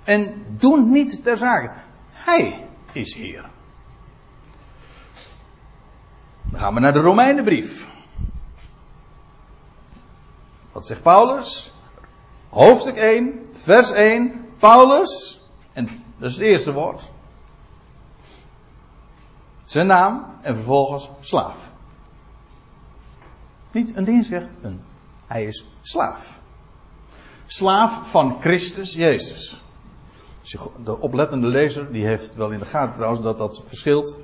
[0.05, 1.73] En doen niet ter zake.
[2.13, 3.51] Hij is Heer.
[6.43, 7.89] Dan gaan we naar de Romeinenbrief.
[10.73, 11.74] Wat zegt Paulus?
[12.55, 15.41] Hoofdstuk 1, vers 1, Paulus,
[15.73, 15.89] en
[16.19, 17.11] dat is het eerste woord.
[19.65, 21.71] Zijn naam en vervolgens slaaf.
[23.71, 24.81] Niet een dienstknecht, een,
[25.27, 26.41] hij is slaaf.
[27.47, 29.63] Slaaf van Christus Jezus.
[30.85, 34.19] De oplettende lezer die heeft wel in de gaten trouwens dat dat verschilt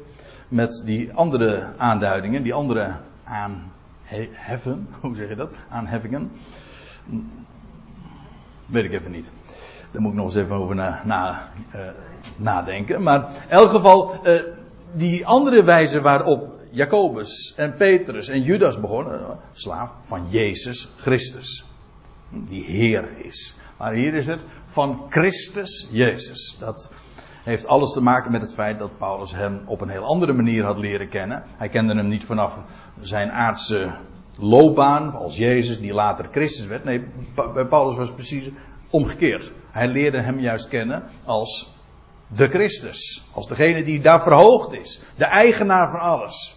[0.48, 5.54] met die andere aanduidingen, die andere aanheffen, hoe zeg je dat?
[5.68, 6.30] Aanheffingen.
[8.70, 9.30] Weet ik even niet.
[9.90, 11.80] Daar moet ik nog eens even over na, uh,
[12.36, 13.02] nadenken.
[13.02, 14.40] Maar in elk geval, uh,
[14.92, 21.64] die andere wijze waarop Jacobus en Petrus en Judas begonnen, uh, van Jezus Christus.
[22.28, 23.54] Die Heer is.
[23.78, 26.56] Maar hier is het van Christus Jezus.
[26.58, 26.92] Dat
[27.42, 30.64] heeft alles te maken met het feit dat Paulus hem op een heel andere manier
[30.64, 31.42] had leren kennen.
[31.56, 32.58] Hij kende hem niet vanaf
[33.00, 33.90] zijn aardse
[34.42, 36.84] loopbaan als Jezus, die later Christus werd.
[36.84, 37.04] Nee,
[37.54, 38.44] bij Paulus was het precies
[38.90, 39.52] omgekeerd.
[39.70, 41.74] Hij leerde hem juist kennen als
[42.26, 43.28] de Christus.
[43.32, 45.00] Als degene die daar verhoogd is.
[45.16, 46.56] De eigenaar van alles.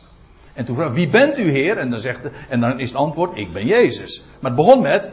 [0.53, 1.77] En toen vroeg wie bent u Heer?
[1.77, 4.23] En dan, zegt en dan is het antwoord, ik ben Jezus.
[4.39, 5.11] Maar het begon met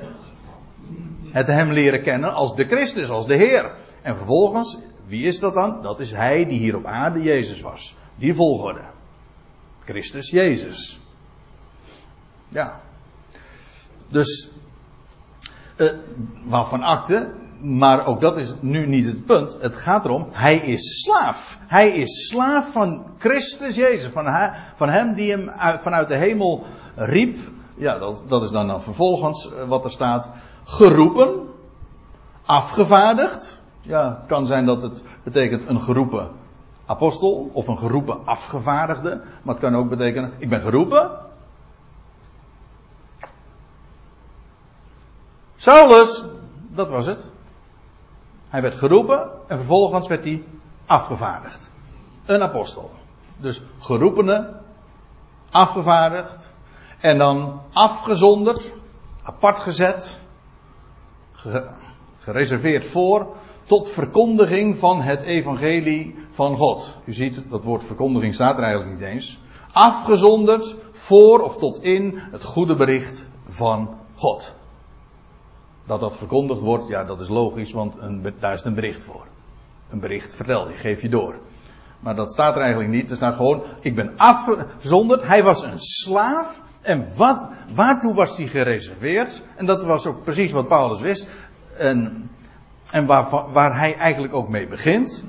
[1.30, 3.72] het hem leren kennen als de Christus, als de Heer.
[4.02, 5.82] En vervolgens, wie is dat dan?
[5.82, 7.96] Dat is hij die hier op aarde Jezus was.
[8.14, 8.80] Die volgorde.
[9.84, 11.00] Christus Jezus.
[12.50, 12.80] Ja.
[14.08, 14.50] Dus,
[15.76, 15.90] uh,
[16.44, 17.30] waarvan akte,
[17.60, 19.56] maar ook dat is nu niet het punt.
[19.60, 21.58] Het gaat erom, hij is slaaf.
[21.66, 24.10] Hij is slaaf van Christus Jezus.
[24.12, 27.36] Van, van hem die hem uit, vanuit de hemel riep.
[27.76, 30.30] Ja, dat, dat is dan, dan vervolgens eh, wat er staat.
[30.64, 31.48] Geroepen.
[32.44, 33.60] Afgevaardigd.
[33.80, 36.28] Ja, het kan zijn dat het betekent een geroepen
[36.86, 37.50] apostel.
[37.52, 39.20] Of een geroepen afgevaardigde.
[39.42, 41.10] Maar het kan ook betekenen, ik ben geroepen.
[45.60, 46.24] Saulus,
[46.68, 47.28] dat was het.
[48.48, 50.44] Hij werd geroepen en vervolgens werd hij
[50.86, 51.70] afgevaardigd.
[52.26, 52.90] Een apostel.
[53.36, 54.52] Dus geroepene,
[55.50, 56.52] afgevaardigd
[57.00, 58.74] en dan afgezonderd,
[59.22, 60.18] apart gezet,
[62.18, 63.26] gereserveerd voor,
[63.62, 66.98] tot verkondiging van het evangelie van God.
[67.04, 69.38] U ziet, dat woord verkondiging staat er eigenlijk niet eens.
[69.72, 74.58] Afgezonderd voor of tot in het goede bericht van God.
[75.86, 79.26] Dat dat verkondigd wordt, ja, dat is logisch, want een, daar is een bericht voor.
[79.90, 81.38] Een bericht vertel je, geef je door.
[82.00, 83.10] Maar dat staat er eigenlijk niet.
[83.10, 85.22] Er staat gewoon, ik ben afgezonderd.
[85.26, 86.62] Hij was een slaaf.
[86.80, 89.42] En wat, waartoe was hij gereserveerd?
[89.56, 91.28] En dat was ook precies wat Paulus wist.
[91.76, 92.30] En,
[92.90, 95.24] en waar, waar hij eigenlijk ook mee begint.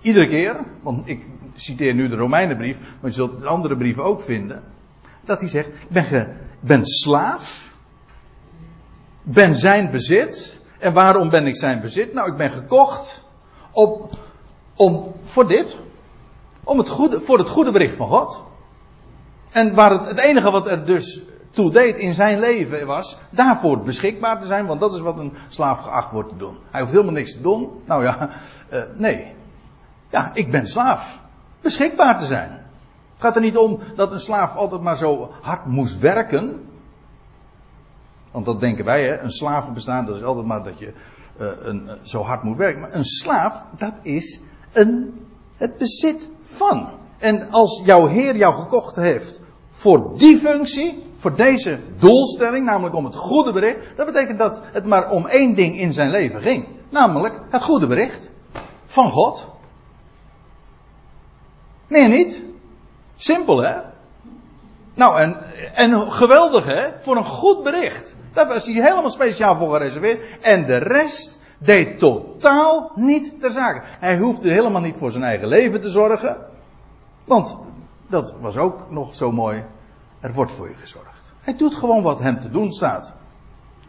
[0.00, 1.24] Iedere keer, want ik
[1.54, 4.62] citeer nu de Romeinenbrief, maar je zult de andere brieven ook vinden.
[5.24, 6.28] Dat hij zegt, ik ben, ge,
[6.60, 7.75] ben slaaf
[9.28, 10.60] ben zijn bezit.
[10.78, 12.12] En waarom ben ik zijn bezit?
[12.12, 13.24] Nou, ik ben gekocht
[13.70, 14.10] op,
[14.74, 15.76] om, voor dit.
[16.64, 18.42] Om het goede, voor het goede bericht van God.
[19.50, 21.20] En waar het, het enige wat er dus
[21.50, 25.32] toe deed in zijn leven was daarvoor beschikbaar te zijn, want dat is wat een
[25.48, 26.58] slaaf geacht wordt te doen.
[26.70, 27.82] Hij hoeft helemaal niks te doen.
[27.84, 28.30] Nou ja,
[28.72, 29.34] uh, nee.
[30.08, 31.20] Ja, ik ben slaaf.
[31.60, 32.50] Beschikbaar te zijn.
[33.12, 36.68] Het gaat er niet om dat een slaaf altijd maar zo hard moest werken.
[38.36, 39.18] Want dat denken wij, hè?
[39.18, 40.92] een slavenbestaan, dat is altijd maar dat je
[41.40, 42.80] uh, een, zo hard moet werken.
[42.80, 44.40] Maar een slaaf, dat is
[44.72, 45.20] een,
[45.56, 46.90] het bezit van.
[47.18, 53.04] En als jouw Heer jou gekocht heeft voor die functie, voor deze doelstelling, namelijk om
[53.04, 56.66] het goede bericht, dat betekent dat het maar om één ding in zijn leven ging.
[56.88, 58.30] Namelijk het goede bericht
[58.84, 59.48] van God.
[61.86, 62.40] Meer niet.
[63.16, 63.80] Simpel hè?
[64.94, 65.36] Nou, en,
[65.74, 66.88] en geweldig hè?
[66.98, 68.16] Voor een goed bericht.
[68.36, 70.24] Daar was hij helemaal speciaal voor gereserveerd.
[70.40, 73.82] En de rest deed totaal niet ter zake.
[73.98, 76.36] Hij hoefde helemaal niet voor zijn eigen leven te zorgen.
[77.24, 77.56] Want
[78.06, 79.64] dat was ook nog zo mooi.
[80.20, 81.32] Er wordt voor je gezorgd.
[81.40, 83.12] Hij doet gewoon wat hem te doen staat.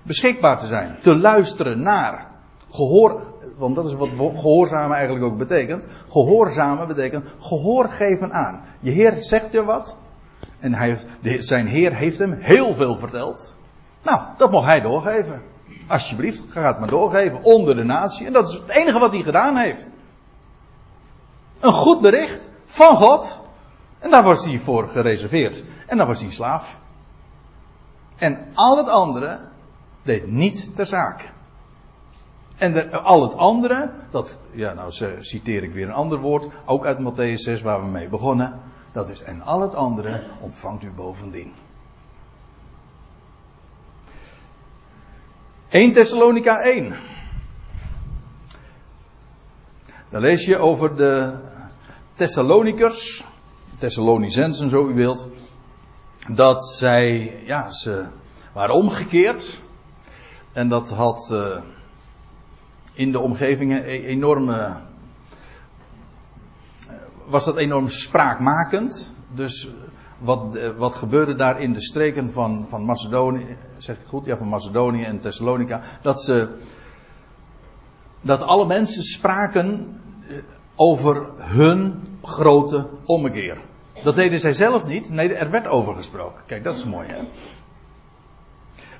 [0.01, 0.97] Beschikbaar te zijn.
[0.99, 2.27] Te luisteren naar.
[2.69, 3.21] Gehoor.
[3.57, 5.85] Want dat is wat gehoorzamen eigenlijk ook betekent.
[6.09, 8.63] Gehoorzamen betekent gehoor geven aan.
[8.79, 9.95] Je Heer zegt je wat.
[10.59, 10.97] En hij,
[11.39, 13.56] zijn Heer heeft hem heel veel verteld.
[14.07, 15.41] Nou, dat mag hij doorgeven.
[15.87, 17.43] Alsjeblieft, ga het maar doorgeven.
[17.43, 18.25] Onder de natie.
[18.25, 19.91] En dat is het enige wat hij gedaan heeft.
[21.59, 23.39] Een goed bericht van God.
[23.99, 25.63] En daar was hij voor gereserveerd.
[25.87, 26.77] En dan was hij slaaf.
[28.17, 29.39] En al het andere
[30.03, 31.25] deed niet ter zake.
[32.57, 36.99] En al het andere, dat, ja, nou citeer ik weer een ander woord, ook uit
[36.99, 38.59] Matthäus 6 waar we mee begonnen.
[38.91, 41.53] Dat is, en al het andere ontvangt u bovendien.
[45.69, 46.95] 1 Thessalonica 1.
[50.09, 51.33] Dan lees je over de
[52.13, 53.23] Thessalonikers,
[53.77, 55.27] Thessalonicensen zo u wilt,
[56.27, 58.05] dat zij, ja, ze
[58.53, 59.61] waren omgekeerd.
[60.51, 61.61] En dat had uh,
[62.93, 64.75] in de omgevingen e-, enorme,
[67.25, 69.11] was dat enorm spraakmakend.
[69.33, 69.69] Dus
[70.19, 74.25] wat, eh, wat gebeurde daar in de streken van, van Macedonië, zeg ik het goed?
[74.25, 75.81] Ja, van Macedonië en Thessalonica.
[76.01, 76.49] Dat ze,
[78.21, 79.99] dat alle mensen spraken
[80.29, 80.37] eh,
[80.75, 83.57] over hun grote ommekeer.
[84.03, 86.41] Dat deden zij zelf niet, nee, er werd over gesproken.
[86.45, 87.19] Kijk, dat is mooi, hè?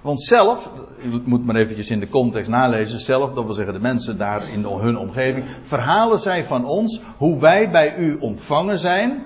[0.02, 0.70] Want zelf,
[1.04, 4.50] u moet maar eventjes in de context nalezen, zelf, dat wil zeggen de mensen daar
[4.54, 9.24] in hun omgeving, verhalen zij van ons hoe wij bij u ontvangen zijn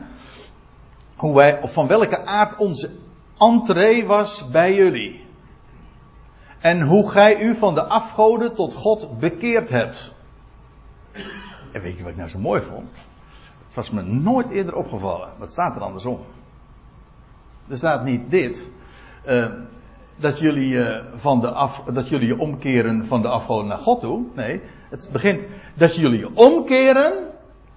[1.21, 2.89] hoe wij, van welke aard onze
[3.37, 5.25] entree was bij jullie.
[6.59, 10.13] En hoe gij u van de afgoden tot God bekeerd hebt.
[11.71, 12.99] En weet je wat ik nou zo mooi vond?
[13.65, 15.29] Het was me nooit eerder opgevallen.
[15.37, 16.19] Wat staat er andersom?
[17.67, 18.71] Er staat niet dit.
[19.27, 19.51] Uh,
[20.17, 23.99] dat jullie, uh, van de af, dat jullie je omkeren van de afgoden naar God
[23.99, 24.25] toe.
[24.33, 27.13] Nee, het begint dat jullie je omkeren.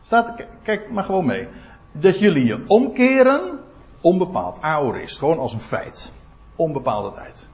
[0.02, 1.48] Staat, kijk maar gewoon mee.
[1.96, 3.60] Dat jullie je omkeren,
[4.00, 6.12] onbepaald, aorist, gewoon als een feit.
[6.56, 7.48] Onbepaalde tijd.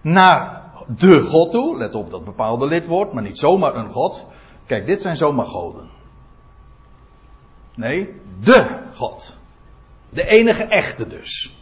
[0.00, 0.62] Naar
[0.96, 4.26] de God toe, let op dat bepaalde lidwoord, maar niet zomaar een God.
[4.66, 5.88] Kijk, dit zijn zomaar goden.
[7.74, 9.36] Nee, de God.
[10.08, 11.56] De enige echte dus.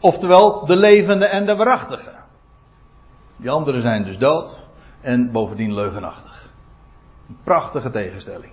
[0.00, 2.12] Oftewel, de levende en de waarachtige.
[3.36, 4.66] Die anderen zijn dus dood
[5.00, 6.50] en bovendien leugenachtig.
[7.28, 8.52] Een prachtige tegenstelling.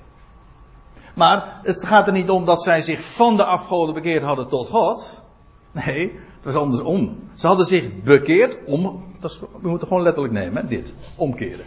[1.15, 4.67] Maar het gaat er niet om dat zij zich van de afgoden bekeerd hadden tot
[4.67, 5.21] God.
[5.71, 7.19] Nee, het was andersom.
[7.35, 9.05] Ze hadden zich bekeerd om.
[9.19, 10.93] Dat is, we moeten gewoon letterlijk nemen, hè, dit.
[11.15, 11.65] Omkeren.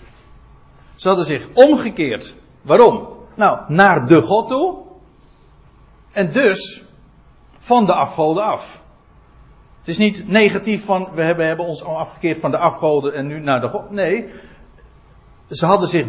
[0.95, 2.35] Ze hadden zich omgekeerd.
[2.63, 3.09] Waarom?
[3.35, 4.79] Nou, naar de God toe.
[6.13, 6.85] En dus
[7.59, 8.83] van de afgoden af.
[9.79, 13.27] Het is niet negatief van we hebben, hebben ons al afgekeerd van de afgoden en
[13.27, 13.91] nu naar de God.
[13.91, 14.27] Nee,
[15.51, 16.07] ze hadden zich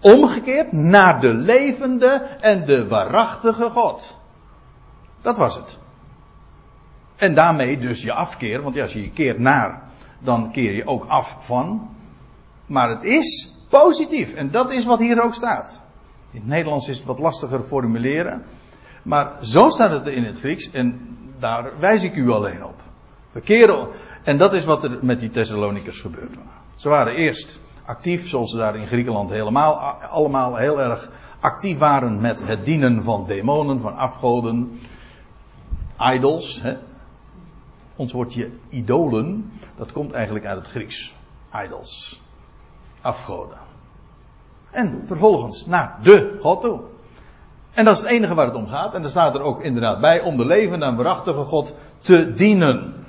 [0.00, 2.08] omgekeerd naar de levende
[2.40, 4.18] en de waarachtige God.
[5.20, 5.78] Dat was het.
[7.16, 9.82] En daarmee dus je afkeer, want als je je keert naar,
[10.18, 11.88] dan keer je ook af van.
[12.66, 15.82] Maar het is positief en dat is wat hier ook staat.
[16.30, 18.44] In het Nederlands is het wat lastiger formuleren.
[19.02, 22.82] Maar zo staat het in het Grieks en daar wijs ik u alleen op.
[23.32, 23.88] We keren,
[24.22, 26.36] en dat is wat er met die Thessalonikers gebeurt.
[26.74, 31.10] Ze waren eerst actief, zoals ze daar in Griekenland helemaal, allemaal heel erg
[31.40, 34.80] actief waren met het dienen van demonen, van afgoden,
[35.98, 36.62] idols.
[36.62, 36.76] Hè.
[37.96, 41.14] Ons woordje idolen, dat komt eigenlijk uit het Grieks.
[41.64, 42.22] Idols.
[43.00, 43.58] Afgoden.
[44.70, 46.80] En vervolgens naar de God toe.
[47.70, 48.94] En dat is het enige waar het om gaat.
[48.94, 52.99] En daar staat er ook inderdaad bij om de levende en waarachtige God te dienen.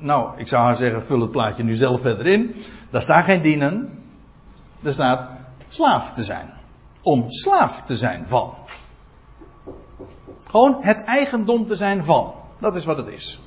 [0.00, 2.54] Nou, ik zou haar zeggen, vul het plaatje nu zelf verder in.
[2.90, 3.98] Daar staat geen dienen.
[4.82, 5.28] Er staat
[5.68, 6.50] slaaf te zijn.
[7.02, 8.54] Om slaaf te zijn van.
[10.46, 12.32] Gewoon het eigendom te zijn van.
[12.58, 13.40] Dat is wat het is.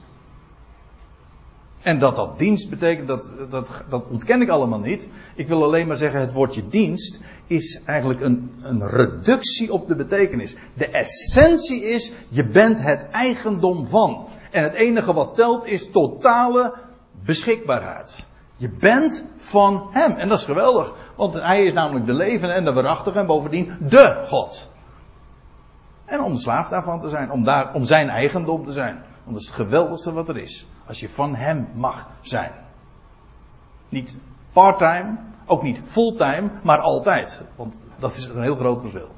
[1.82, 5.08] En dat dat dienst betekent, dat, dat, dat ontken ik allemaal niet.
[5.36, 9.96] Ik wil alleen maar zeggen, het woordje dienst is eigenlijk een, een reductie op de
[9.96, 10.56] betekenis.
[10.74, 14.28] De essentie is, je bent het eigendom van.
[14.54, 16.74] En het enige wat telt is totale
[17.12, 18.26] beschikbaarheid.
[18.56, 20.12] Je bent van Hem.
[20.12, 20.94] En dat is geweldig.
[21.16, 24.70] Want Hij is namelijk de levende en de waarachtige en bovendien de God.
[26.06, 27.32] En om slaaf daarvan te zijn.
[27.32, 28.94] Om, daar, om zijn eigendom te zijn.
[28.94, 30.68] Want dat is het geweldigste wat er is.
[30.88, 32.52] Als je van Hem mag zijn.
[33.90, 34.18] Niet
[34.52, 37.42] parttime, ook niet fulltime, maar altijd.
[37.56, 39.12] Want dat is een heel groot verschil.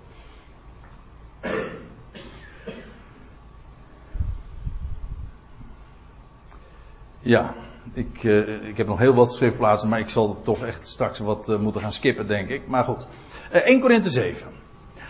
[7.25, 7.53] Ja,
[7.93, 11.49] ik, uh, ik heb nog heel wat schriftplaatsen, maar ik zal toch echt straks wat
[11.49, 12.67] uh, moeten gaan skippen, denk ik.
[12.67, 13.07] Maar goed.
[13.49, 14.47] Uh, eh, 1 Korinthe 7.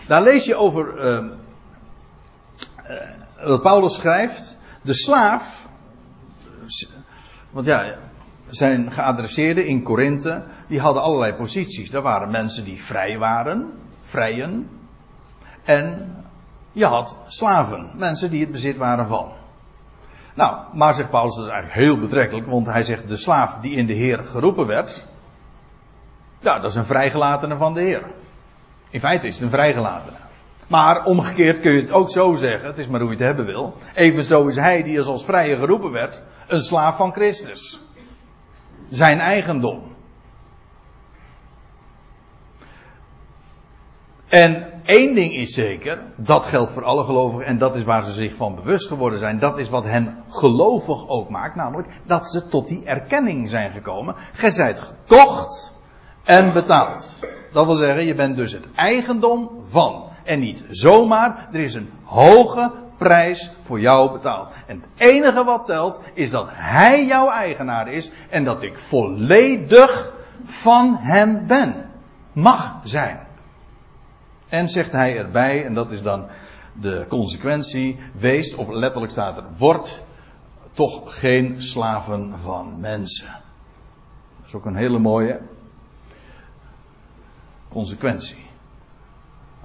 [0.06, 1.28] Daar lees je over ehm,
[3.44, 4.56] wat Paulus schrijft.
[4.82, 5.68] De slaaf.
[7.50, 7.94] Want ja,
[8.46, 11.92] zijn geadresseerden in Korinthe, die hadden allerlei posities.
[11.92, 14.68] Er waren mensen die vrij waren, vrijen.
[15.64, 16.14] En
[16.72, 19.32] je had slaven, mensen die het bezit waren van.
[20.36, 23.76] Nou, maar zegt Paulus, dat is eigenlijk heel betrekkelijk, want hij zegt de slaaf die
[23.76, 25.06] in de Heer geroepen werd,
[26.38, 28.02] ja, dat is een vrijgelatene van de Heer.
[28.90, 30.16] In feite is het een vrijgelatene.
[30.66, 33.46] Maar omgekeerd kun je het ook zo zeggen, het is maar hoe je het hebben
[33.46, 33.74] wil.
[33.94, 37.80] Evenzo is hij die als vrije geroepen werd, een slaaf van Christus.
[38.88, 39.94] Zijn eigendom.
[44.28, 48.12] En één ding is zeker, dat geldt voor alle gelovigen en dat is waar ze
[48.12, 49.38] zich van bewust geworden zijn.
[49.38, 54.14] Dat is wat hen gelovig ook maakt, namelijk dat ze tot die erkenning zijn gekomen.
[54.32, 55.74] Gij zijt gekocht
[56.24, 57.18] en betaald.
[57.52, 60.04] Dat wil zeggen, je bent dus het eigendom van.
[60.24, 64.48] En niet zomaar, er is een hoge prijs voor jou betaald.
[64.66, 70.12] En het enige wat telt is dat Hij jouw eigenaar is en dat ik volledig
[70.44, 71.90] van Hem ben.
[72.32, 73.25] Mag zijn.
[74.48, 76.26] En zegt Hij erbij, en dat is dan
[76.72, 80.02] de consequentie, wees, of letterlijk staat er, wordt
[80.72, 83.28] toch geen slaven van mensen.
[84.36, 85.40] Dat is ook een hele mooie
[87.68, 88.44] consequentie.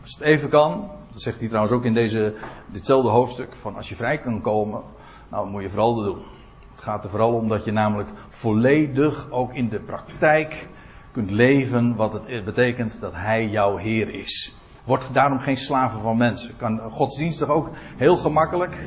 [0.01, 3.89] Als het even kan, dat zegt hij trouwens ook in deze, ditzelfde hoofdstuk, van als
[3.89, 4.82] je vrij kan komen,
[5.29, 6.23] nou moet je vooral dat doen.
[6.71, 10.67] Het gaat er vooral om dat je namelijk volledig ook in de praktijk
[11.11, 14.55] kunt leven wat het betekent dat hij jouw Heer is.
[14.84, 16.57] Word daarom geen slaven van mensen.
[16.57, 18.86] Kan godsdienstig ook heel gemakkelijk.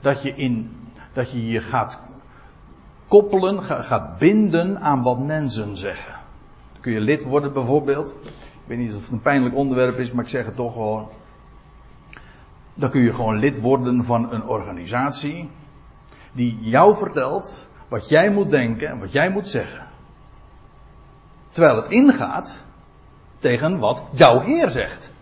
[0.00, 0.76] Dat je, in,
[1.12, 1.98] dat je je gaat
[3.08, 6.12] koppelen, gaat binden aan wat mensen zeggen.
[6.72, 8.14] Dan kun je lid worden bijvoorbeeld.
[8.28, 11.08] Ik weet niet of het een pijnlijk onderwerp is, maar ik zeg het toch gewoon.
[12.74, 15.50] Dan kun je gewoon lid worden van een organisatie
[16.32, 19.86] die jou vertelt wat jij moet denken en wat jij moet zeggen.
[21.50, 22.62] Terwijl het ingaat
[23.38, 25.12] tegen wat jouw Heer zegt.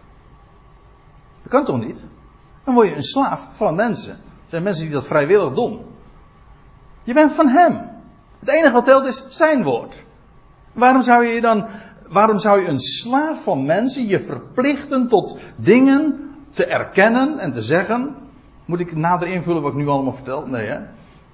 [1.41, 2.07] Dat kan toch niet?
[2.65, 4.13] Dan word je een slaaf van mensen.
[4.13, 5.85] Er zijn mensen die dat vrijwillig doen.
[7.03, 7.91] Je bent van Hem.
[8.39, 10.05] Het enige wat telt is zijn woord.
[10.73, 11.67] Waarom zou je dan,
[12.11, 17.63] waarom zou je een slaaf van mensen je verplichten tot dingen te erkennen en te
[17.63, 18.17] zeggen?
[18.65, 20.47] Moet ik nader invullen wat ik nu allemaal vertel?
[20.47, 20.79] Nee hè?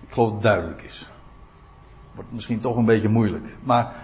[0.00, 1.08] Ik geloof dat het duidelijk is.
[2.14, 3.56] Wordt misschien toch een beetje moeilijk.
[3.62, 3.94] Maar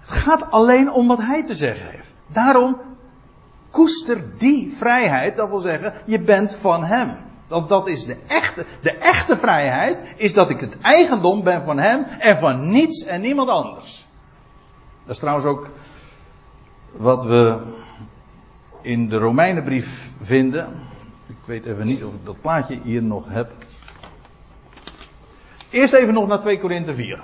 [0.00, 2.12] het gaat alleen om wat hij te zeggen heeft.
[2.26, 2.76] Daarom
[3.76, 7.16] koester die vrijheid, dat wil zeggen, je bent van hem.
[7.46, 11.78] Want dat is de echte, de echte vrijheid, is dat ik het eigendom ben van
[11.78, 14.06] hem en van niets en niemand anders.
[15.04, 15.70] Dat is trouwens ook
[16.92, 17.58] wat we
[18.82, 20.82] in de Romeinenbrief vinden.
[21.26, 23.52] Ik weet even niet of ik dat plaatje hier nog heb.
[25.70, 27.20] Eerst even nog naar 2 Korinthe 4.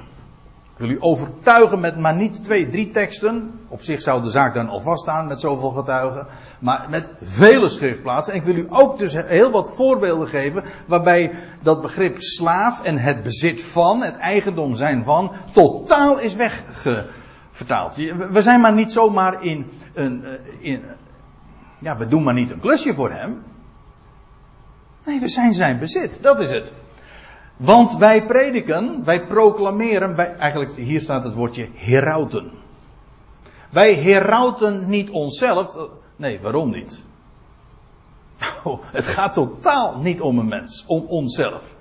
[0.73, 3.61] Ik wil u overtuigen met maar niet twee, drie teksten.
[3.69, 6.27] Op zich zou de zaak dan al vaststaan met zoveel getuigen.
[6.59, 8.35] Maar met vele schriftplaatsen.
[8.35, 10.65] En ik wil u ook dus heel wat voorbeelden geven.
[10.87, 17.97] Waarbij dat begrip slaaf en het bezit van, het eigendom zijn van, totaal is wegvertaald.
[18.31, 20.25] We zijn maar niet zomaar in een.
[20.25, 20.83] Eh, in,
[21.81, 23.43] ja, we doen maar niet een klusje voor hem.
[25.05, 26.19] Nee, we zijn zijn bezit.
[26.21, 26.73] Dat is het.
[27.63, 32.51] Want wij prediken, wij proclameren, wij, eigenlijk hier staat het woordje herauten.
[33.71, 35.77] Wij herauten niet onszelf.
[36.17, 37.03] Nee, waarom niet?
[38.39, 41.75] Nou, het gaat totaal niet om een mens, om onszelf.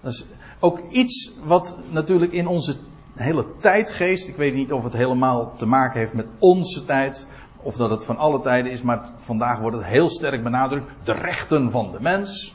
[0.00, 0.26] Dat is
[0.58, 2.76] ook iets wat natuurlijk in onze
[3.14, 7.26] hele tijdgeest, ik weet niet of het helemaal te maken heeft met onze tijd,
[7.62, 11.12] of dat het van alle tijden is, maar vandaag wordt het heel sterk benadrukt, de
[11.12, 12.54] rechten van de mens.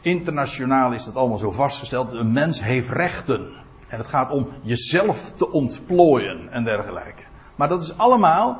[0.00, 2.12] Internationaal is dat allemaal zo vastgesteld.
[2.12, 3.52] Een mens heeft rechten.
[3.88, 7.22] En het gaat om jezelf te ontplooien en dergelijke.
[7.56, 8.58] Maar dat is allemaal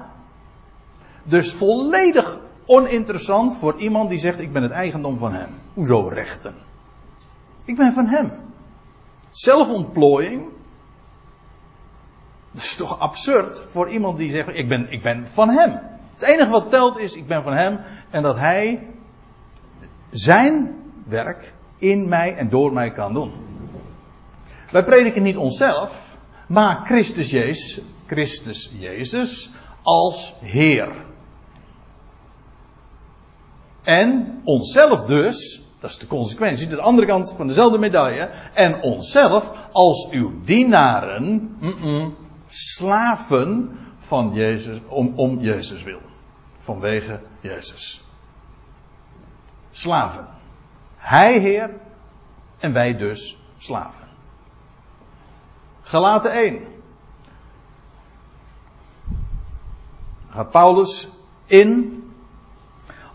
[1.23, 5.59] dus volledig oninteressant voor iemand die zegt: Ik ben het eigendom van hem.
[5.75, 6.55] Hoezo rechten?
[7.65, 8.31] Ik ben van hem.
[9.31, 10.49] Zelfontplooiing.
[12.51, 15.81] Dat is toch absurd voor iemand die zegt: Ik ben, ik ben van hem.
[16.13, 17.81] Het enige wat telt is: Ik ben van hem.
[18.11, 18.89] En dat hij
[20.11, 20.80] zijn
[21.11, 23.33] werk in mij en door mij kan doen.
[24.71, 29.51] Wij prediken niet onszelf, maar Christus Jezus, Christus Jezus
[29.83, 31.05] als Heer.
[33.83, 39.51] En onszelf dus, dat is de consequentie, de andere kant van dezelfde medaille, en onszelf
[39.73, 41.57] als uw dienaren,
[42.49, 46.01] slaven van Jezus, om, om Jezus wil.
[46.59, 48.05] Vanwege Jezus.
[49.71, 50.40] Slaven.
[51.01, 51.71] Hij Heer
[52.59, 54.09] en wij dus slaven.
[55.83, 56.59] Galaten 1.
[60.29, 61.09] Gaat Paulus
[61.47, 62.03] in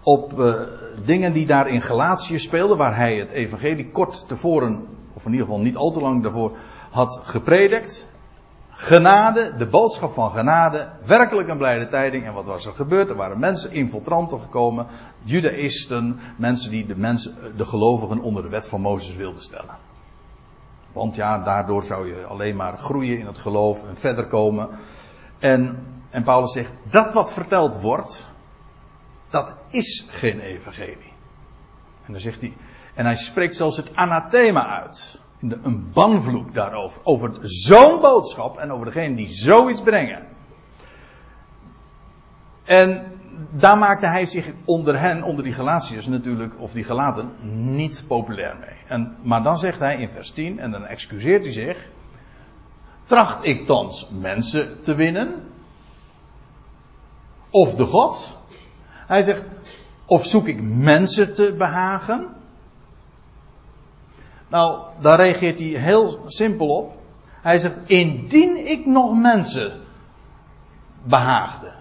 [0.01, 0.61] op uh,
[1.05, 5.45] dingen die daar in Galatië speelden, waar hij het evangelie kort tevoren, of in ieder
[5.45, 6.57] geval niet al te lang daarvoor,
[6.91, 8.07] had gepredikt.
[8.77, 12.25] Genade, de boodschap van genade, werkelijk een blijde tijding.
[12.25, 13.09] En wat was er gebeurd?
[13.09, 14.87] Er waren mensen, infiltranten gekomen,
[15.23, 19.77] judaïsten, mensen die de, mensen, de gelovigen onder de wet van Mozes wilden stellen.
[20.93, 24.69] Want ja, daardoor zou je alleen maar groeien in het geloof en verder komen.
[25.39, 25.77] En,
[26.09, 28.27] en Paulus zegt, dat wat verteld wordt,
[29.29, 31.13] dat is geen evangelie.
[32.05, 32.53] En dan zegt hij,
[32.93, 37.01] en hij spreekt zelfs het anathema uit een banvloek daarover.
[37.03, 40.25] Over zo'n boodschap en over degene die zoiets brengen.
[42.63, 43.15] En
[43.51, 47.31] daar maakte hij zich onder hen, onder die Galatiërs natuurlijk, of die gelaten,
[47.75, 48.75] niet populair mee.
[48.87, 51.89] En, maar dan zegt hij in vers 10, en dan excuseert hij zich.
[53.03, 55.33] Tracht ik thans mensen te winnen?
[57.49, 58.37] Of de God?
[59.07, 59.43] Hij zegt,
[60.05, 62.35] of zoek ik mensen te behagen?
[64.47, 66.97] Nou, daar reageert hij heel simpel op.
[67.41, 69.81] Hij zegt: Indien ik nog mensen
[71.03, 71.71] behaagde,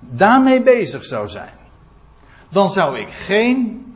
[0.00, 1.54] daarmee bezig zou zijn,
[2.48, 3.86] dan zou ik geen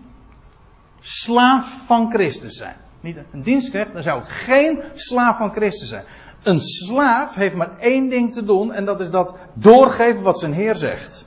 [1.00, 2.76] slaaf van Christus zijn.
[3.00, 6.04] Niet een dienstknecht, dan zou ik geen slaaf van Christus zijn.
[6.42, 10.52] Een slaaf heeft maar één ding te doen en dat is dat doorgeven wat zijn
[10.52, 11.25] heer zegt.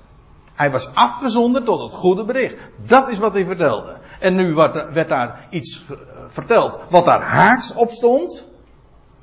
[0.60, 2.57] Hij was afgezonden tot het goede bericht.
[2.86, 3.97] Dat is wat hij vertelde.
[4.20, 4.53] En nu
[4.93, 5.86] werd daar iets
[6.28, 8.47] verteld wat daar haaks op stond.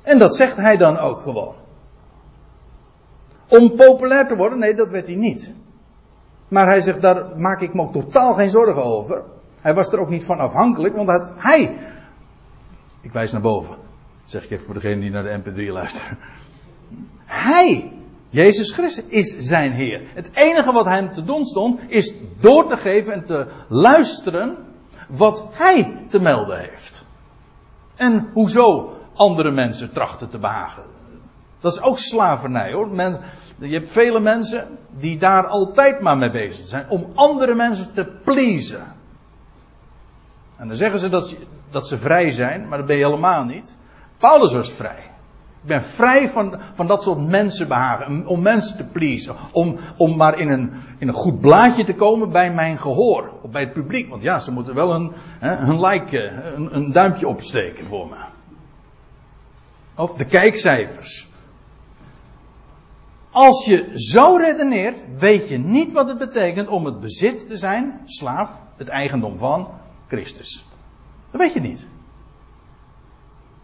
[0.01, 1.55] En dat zegt hij dan ook gewoon.
[3.47, 5.53] Om populair te worden, nee, dat werd hij niet.
[6.47, 9.23] Maar hij zegt, daar maak ik me ook totaal geen zorgen over.
[9.61, 11.77] Hij was er ook niet van afhankelijk, want hij.
[13.01, 13.75] Ik wijs naar boven.
[14.23, 16.17] zeg ik even voor degene die naar de MP3 luisteren.
[17.25, 17.96] Hij,
[18.29, 20.01] Jezus Christus, is zijn Heer.
[20.13, 24.57] Het enige wat hem te doen stond, is door te geven en te luisteren
[25.07, 27.03] wat hij te melden heeft.
[27.95, 30.83] En hoezo andere mensen trachten te behagen.
[31.59, 32.95] Dat is ook slavernij hoor.
[33.59, 36.89] Je hebt vele mensen die daar altijd maar mee bezig zijn.
[36.89, 38.95] Om andere mensen te pleasen.
[40.55, 41.35] En dan zeggen ze dat,
[41.69, 43.75] dat ze vrij zijn, maar dat ben je helemaal niet.
[44.17, 45.06] Paulus was vrij.
[45.67, 48.27] Ben vrij van, van dat soort mensen behagen.
[48.27, 49.35] Om mensen te pleasen.
[49.51, 53.31] Om, om maar in een, in een goed blaadje te komen bij mijn gehoor.
[53.41, 54.09] Of bij het publiek.
[54.09, 56.19] Want ja, ze moeten wel een, een like,
[56.55, 58.15] een, een duimpje opsteken voor me.
[59.95, 61.27] Of de kijkcijfers.
[63.31, 67.99] Als je zo redeneert, weet je niet wat het betekent om het bezit te zijn,
[68.05, 69.67] slaaf, het eigendom van
[70.07, 70.65] Christus.
[71.31, 71.87] Dat weet je niet.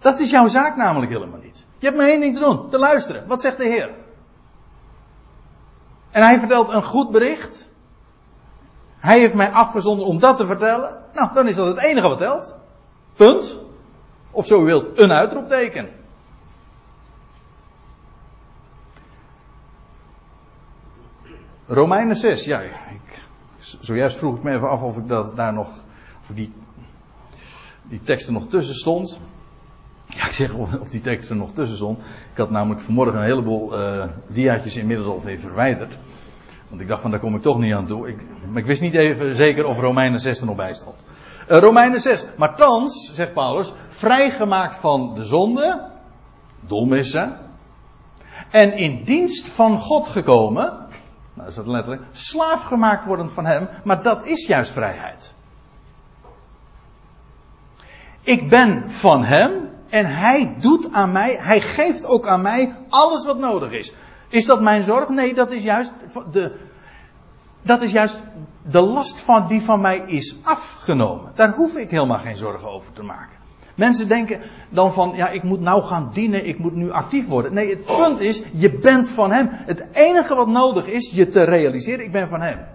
[0.04, 1.66] Dat is jouw zaak namelijk helemaal niet.
[1.78, 3.28] Je hebt maar één ding te doen, te luisteren.
[3.28, 3.90] Wat zegt de Heer?
[6.12, 7.70] En hij vertelt een goed bericht.
[8.98, 10.98] Hij heeft mij afgezonden om dat te vertellen.
[11.14, 12.56] Nou, dan is dat het enige wat telt.
[13.14, 13.58] Punt.
[14.32, 15.90] Of zo u wilt, een uitroepteken.
[21.66, 22.60] Romeinen 6, ja.
[22.60, 23.22] Ik,
[23.60, 25.70] zojuist vroeg ik me even af of ik dat daar nog.
[26.22, 26.54] Of die,
[27.84, 29.20] die tekst er nog tussen stond.
[30.06, 32.00] Ja, ik zeg of, die tekst er nog tussen stond.
[32.32, 35.98] Ik had namelijk vanmorgen een heleboel uh, diaatjes inmiddels al even verwijderd.
[36.70, 38.08] Want ik dacht van daar kom ik toch niet aan toe.
[38.08, 38.18] Ik,
[38.50, 41.06] maar ik wist niet even zeker of Romeinen 6 er nog bij stond.
[41.50, 42.26] Uh, Romeinen 6.
[42.38, 45.90] Maar thans, zegt Paulus, vrijgemaakt van de zonde,
[46.60, 47.38] dolmissen.
[48.50, 50.88] En in dienst van God gekomen.
[51.34, 52.02] Nou is dat letterlijk.
[52.12, 53.68] Slaaf gemaakt worden van hem.
[53.84, 55.34] Maar dat is juist vrijheid.
[58.22, 59.73] Ik ben van hem.
[59.94, 61.38] En hij doet aan mij.
[61.40, 63.94] Hij geeft ook aan mij alles wat nodig is.
[64.30, 65.10] Is dat mijn zorg?
[65.10, 65.94] Nee, dat is juist
[66.32, 66.56] de.
[67.62, 68.16] Dat is juist
[68.70, 71.32] de last van die van mij is afgenomen.
[71.36, 73.38] Daar hoef ik helemaal geen zorgen over te maken.
[73.76, 77.54] Mensen denken dan van, ja, ik moet nou gaan dienen, ik moet nu actief worden.
[77.54, 79.48] Nee, het punt is, je bent van Hem.
[79.52, 82.66] Het enige wat nodig is, je te realiseren, ik ben van Hem.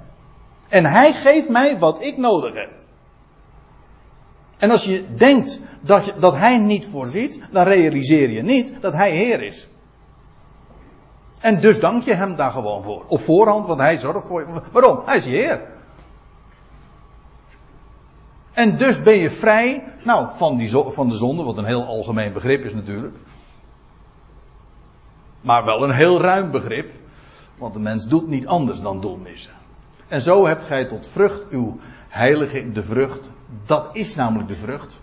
[0.69, 2.71] En Hij geeft mij wat ik nodig heb.
[4.59, 9.11] En als je denkt dat, dat Hij niet voorziet, dan realiseer je niet dat Hij
[9.11, 9.69] Heer is.
[11.41, 13.05] En dus dank je Hem daar gewoon voor.
[13.07, 14.63] Op voorhand, want Hij zorgt voor je.
[14.73, 15.03] Waarom?
[15.05, 15.61] Hij is je Heer.
[18.53, 22.33] En dus ben je vrij, nou, van, die van de zonde, wat een heel algemeen
[22.33, 23.17] begrip is natuurlijk.
[25.41, 26.91] Maar wel een heel ruim begrip,
[27.59, 29.53] want de mens doet niet anders dan doelmissen.
[30.09, 31.79] En zo hebt gij tot vrucht uw
[32.09, 33.31] heiliging, de vrucht,
[33.67, 35.01] dat is namelijk de vrucht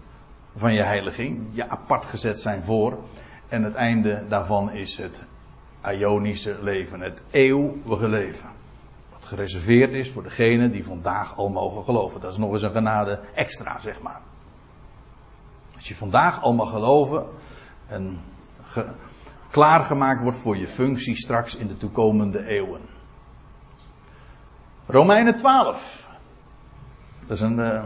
[0.55, 2.97] van je heiliging, je apart gezet zijn voor.
[3.47, 5.23] En het einde daarvan is het
[5.91, 8.49] Ionische leven, het eeuwige leven
[9.25, 12.21] gereserveerd is voor degenen die vandaag al mogen geloven.
[12.21, 14.21] Dat is nog eens een genade extra, zeg maar.
[15.75, 17.25] Als je vandaag al mag geloven
[17.87, 18.19] en
[19.51, 22.81] klaargemaakt wordt voor je functie straks in de toekomende eeuwen.
[24.85, 26.09] Romeinen 12.
[27.27, 27.83] Dat is een, uh,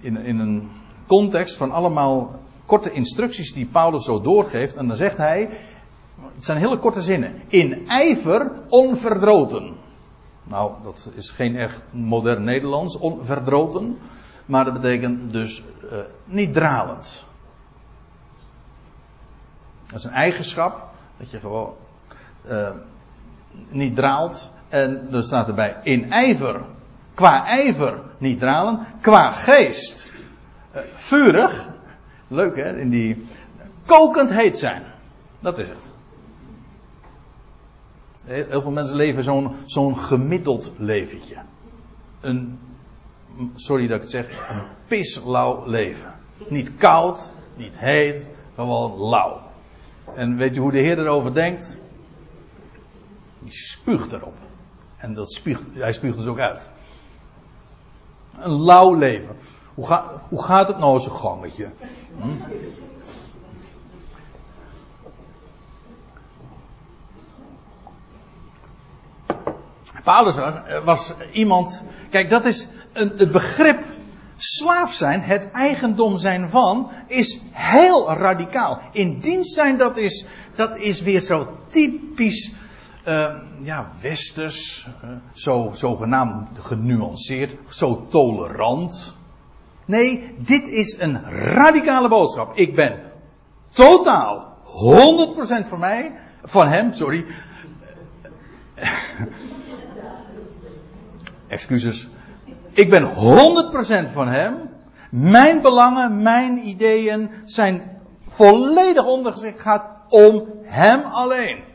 [0.00, 0.70] in, in een
[1.06, 4.76] context van allemaal korte instructies die Paulus zo doorgeeft.
[4.76, 5.50] En dan zegt hij,
[6.34, 7.42] het zijn hele korte zinnen.
[7.48, 9.76] In ijver onverdroten.
[10.42, 13.98] Nou, dat is geen echt modern Nederlands, onverdroten.
[14.46, 17.24] Maar dat betekent dus uh, niet dralend.
[19.86, 21.74] Dat is een eigenschap, dat je gewoon
[22.48, 22.70] uh,
[23.68, 24.50] niet draalt.
[24.68, 26.60] En er staat erbij in ijver,
[27.20, 30.10] qua ijver niet dralen, qua geest
[30.74, 31.68] uh, vurig.
[32.28, 33.24] Leuk hè, in die
[33.86, 34.82] kokend heet zijn.
[35.40, 35.92] Dat is het.
[38.24, 41.36] Heel veel mensen leven zo'n zo'n gemiddeld leventje.
[42.20, 42.58] Een,
[43.54, 46.12] sorry dat ik het zeg, een pislauw leven.
[46.48, 49.40] Niet koud, niet heet, gewoon lauw.
[50.14, 51.80] En weet je hoe de Heer erover denkt?
[53.38, 54.36] Die spuugt erop.
[54.96, 56.68] En dat spuugt, hij spuugt het ook uit.
[58.40, 59.36] Een lauw leven.
[59.74, 61.72] Hoe, hoe gaat het nou zijn gangetje?
[62.20, 62.28] Hm?
[70.04, 70.34] Paulus
[70.84, 71.84] was iemand.
[72.10, 73.82] Kijk, dat is een, het begrip
[74.36, 78.80] slaaf zijn, het eigendom zijn van, is heel radicaal.
[78.92, 82.52] In dienst zijn, dat is, dat is weer zo typisch
[83.08, 89.16] uh, ja, westers, uh, zo zogenaamd genuanceerd, zo tolerant.
[89.84, 92.56] Nee, dit is een radicale boodschap.
[92.56, 93.00] Ik ben
[93.70, 97.26] totaal 100% van mij, van hem, sorry.
[101.48, 102.08] Excuses.
[102.72, 103.10] Ik ben
[104.08, 104.70] 100% van hem.
[105.10, 109.60] Mijn belangen, mijn ideeën zijn volledig ondergeschikt.
[109.60, 111.69] Gaat om hem alleen.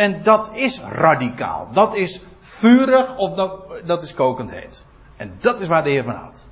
[0.00, 1.68] En dat is radicaal.
[1.72, 4.84] Dat is vurig of dat, dat is kokend heet.
[5.16, 6.46] En dat is waar de Heer van houdt.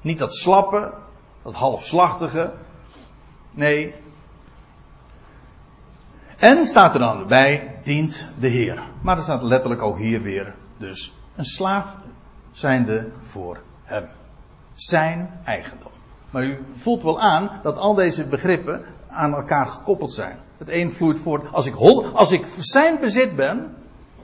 [0.00, 0.94] Niet dat slappe,
[1.42, 2.52] dat halfslachtige.
[3.50, 3.94] Nee.
[6.36, 8.82] En staat er dan bij, dient de Heer.
[9.02, 11.96] Maar er staat letterlijk ook hier weer, dus een slaaf
[12.50, 14.08] zijnde voor hem.
[14.74, 15.97] Zijn eigendom.
[16.30, 20.38] Maar u voelt wel aan dat al deze begrippen aan elkaar gekoppeld zijn.
[20.58, 21.52] Het een vloeit voort.
[21.52, 21.74] Als ik,
[22.12, 23.74] als ik zijn bezit ben,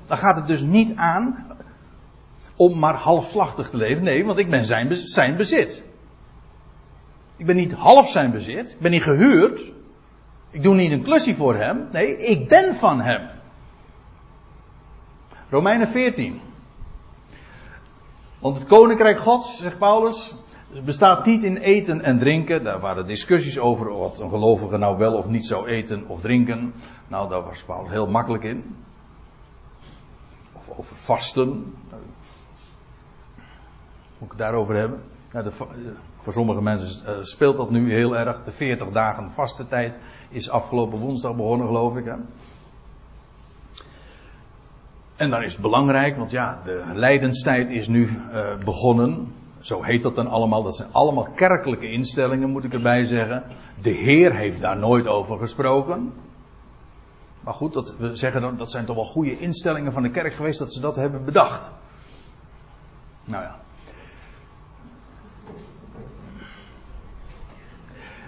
[0.06, 1.46] dan gaat het dus niet aan
[2.56, 4.04] om maar halfslachtig te leven.
[4.04, 5.82] Nee, want ik ben zijn, zijn bezit.
[7.36, 8.72] Ik ben niet half zijn bezit.
[8.72, 9.72] Ik ben niet gehuurd.
[10.50, 11.88] Ik doe niet een klusje voor hem.
[11.92, 13.28] Nee, ik ben van hem.
[15.50, 16.40] Romeinen 14.
[18.38, 20.34] Want het koninkrijk Gods, zegt Paulus,
[20.82, 22.64] bestaat niet in eten en drinken.
[22.64, 26.74] Daar waren discussies over wat een gelovige nou wel of niet zou eten of drinken.
[27.08, 28.76] Nou, daar was Paulus heel makkelijk in.
[30.52, 31.48] Of over vasten.
[34.18, 35.00] Moet ik het daarover hebben?
[35.30, 35.52] De,
[36.18, 38.42] voor sommige mensen eh, speelt dat nu heel erg.
[38.42, 39.98] De 40 dagen vaste tijd
[40.28, 42.04] is afgelopen woensdag begonnen, geloof ik.
[42.04, 42.14] Hè?
[45.16, 49.32] En dan is het belangrijk, want ja, de lijdenstijd is nu uh, begonnen.
[49.64, 50.62] Zo heet dat dan allemaal.
[50.62, 53.44] Dat zijn allemaal kerkelijke instellingen, moet ik erbij zeggen.
[53.82, 56.12] De Heer heeft daar nooit over gesproken.
[57.40, 60.34] Maar goed, dat, we zeggen dan, dat zijn toch wel goede instellingen van de kerk
[60.34, 61.70] geweest dat ze dat hebben bedacht.
[63.24, 63.60] Nou ja.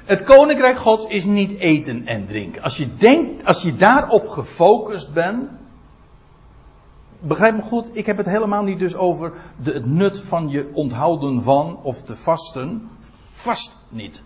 [0.05, 2.63] Het koninkrijk Gods is niet eten en drinken.
[2.63, 5.51] Als je denkt, als je daarop gefocust bent,
[7.29, 10.71] begrijp me goed, ik heb het helemaal niet dus over de, het nut van je
[10.73, 12.91] onthouden van of te vasten.
[13.31, 14.23] Vast niet.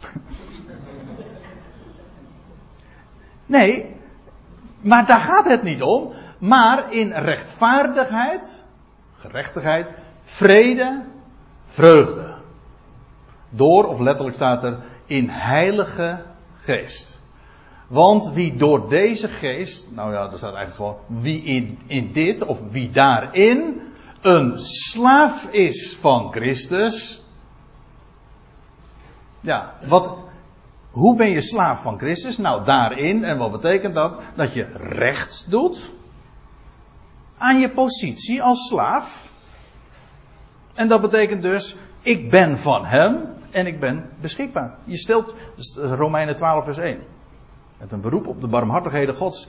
[3.46, 3.96] Nee,
[4.80, 6.12] maar daar gaat het niet om.
[6.38, 8.62] Maar in rechtvaardigheid,
[9.16, 9.86] gerechtigheid,
[10.24, 11.04] vrede,
[11.66, 12.34] vreugde.
[13.50, 16.22] Door, of letterlijk staat er, in heilige
[16.54, 17.20] geest.
[17.92, 22.44] Want wie door deze geest, nou ja, er staat eigenlijk gewoon, wie in, in dit
[22.44, 23.80] of wie daarin
[24.20, 27.22] een slaaf is van Christus.
[29.40, 30.14] Ja, wat,
[30.90, 32.38] hoe ben je slaaf van Christus?
[32.38, 34.18] Nou, daarin, en wat betekent dat?
[34.34, 35.92] Dat je rechts doet
[37.38, 39.32] aan je positie als slaaf.
[40.74, 44.74] En dat betekent dus, ik ben van Hem en ik ben beschikbaar.
[44.84, 45.34] Je stelt,
[45.74, 47.11] Romeinen 12 vers 1.
[47.82, 49.48] Met een beroep op de barmhartigheden Gods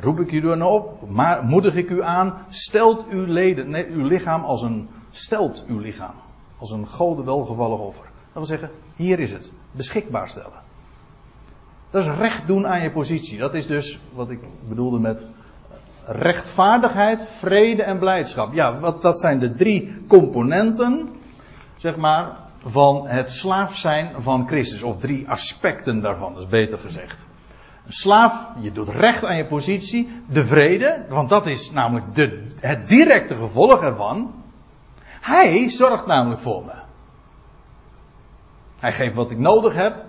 [0.00, 4.44] roep ik u dan op, maar moedig ik u aan, stelt uw leden, uw lichaam
[4.44, 6.14] als een, stelt uw lichaam
[6.56, 8.04] als een gode welgevallig offer.
[8.04, 10.62] Dat wil zeggen, hier is het, beschikbaar stellen.
[11.90, 13.38] Dat is recht doen aan je positie.
[13.38, 15.26] Dat is dus wat ik bedoelde met
[16.04, 18.54] rechtvaardigheid, vrede en blijdschap.
[18.54, 21.08] Ja, wat, dat zijn de drie componenten,
[21.76, 24.82] zeg maar, van het slaaf zijn van Christus.
[24.82, 27.26] Of drie aspecten daarvan, dat is beter gezegd.
[27.88, 30.22] Slaaf, je doet recht aan je positie.
[30.26, 34.34] De vrede, want dat is namelijk de, het directe gevolg ervan.
[35.20, 36.72] Hij zorgt namelijk voor me.
[38.78, 40.04] Hij geeft wat ik nodig heb.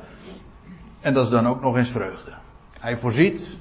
[0.99, 2.31] En dat is dan ook nog eens vreugde.
[2.79, 3.57] Hij voorziet.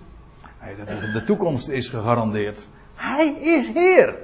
[1.13, 2.67] De toekomst is gegarandeerd.
[2.95, 4.15] Hij is Heer.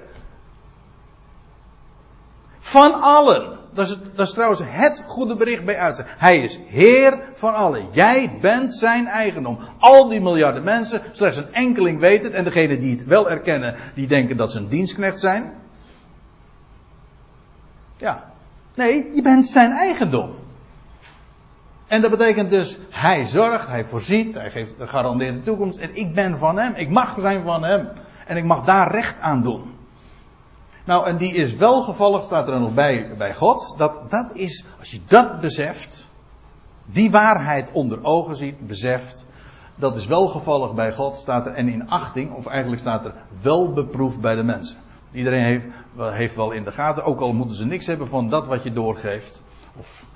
[2.59, 3.54] Van allen.
[3.75, 6.07] Dat is, dat trouwens het goede bericht bij uitzet.
[6.19, 7.87] Hij is Heer van allen.
[7.93, 9.59] Jij bent zijn eigendom.
[9.79, 12.33] Al die miljarden mensen, slechts een enkeling weet het.
[12.33, 15.53] En degenen die het wel erkennen, die denken dat ze een dienstknecht zijn.
[17.97, 18.33] Ja.
[18.75, 20.35] Nee, je bent zijn eigendom.
[21.87, 25.79] En dat betekent dus, hij zorgt, hij voorziet, hij geeft de garandeerde toekomst.
[25.79, 26.75] En ik ben van hem.
[26.75, 27.89] Ik mag zijn van hem.
[28.27, 29.74] En ik mag daar recht aan doen.
[30.85, 33.75] Nou, en die is wel gevallig, staat er nog bij, bij God.
[33.77, 36.09] Dat, dat is, als je dat beseft,
[36.87, 39.27] die waarheid onder ogen ziet, beseft,
[39.75, 43.15] dat is wel gevallig bij God, staat er, en in achting, of eigenlijk staat er
[43.43, 44.79] wel beproefd bij de mensen.
[45.13, 45.67] Iedereen heeft,
[45.97, 48.73] heeft wel in de gaten, ook al moeten ze niks hebben van dat wat je
[48.73, 49.43] doorgeeft.
[49.79, 50.07] Of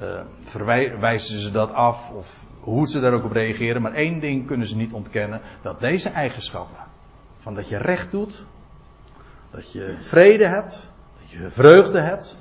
[0.00, 3.82] uh, verwijzen ze dat af, of hoe ze daar ook op reageren.
[3.82, 6.84] Maar één ding kunnen ze niet ontkennen: dat deze eigenschappen,
[7.36, 8.46] van dat je recht doet,
[9.50, 10.90] dat je vrede hebt,
[11.20, 12.38] dat je vreugde hebt,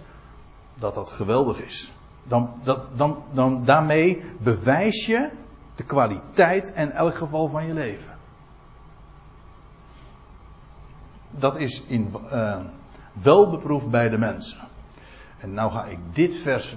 [0.73, 1.91] dat dat geweldig is.
[2.27, 5.29] Dan, dat, dan, dan daarmee bewijs je
[5.75, 8.17] de kwaliteit en elk geval van je leven.
[11.31, 12.59] Dat is in, uh,
[13.13, 14.67] wel beproefd bij de mensen.
[15.37, 16.75] En nou ga ik dit vers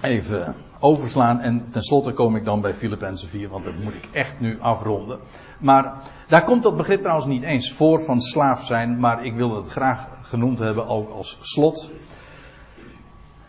[0.00, 4.40] even overslaan en tenslotte kom ik dan bij Filippenzen 4, want dat moet ik echt
[4.40, 5.18] nu afronden.
[5.58, 5.94] Maar
[6.28, 9.68] daar komt dat begrip trouwens niet eens voor van slaaf zijn, maar ik wil het
[9.68, 11.90] graag genoemd hebben ook als slot.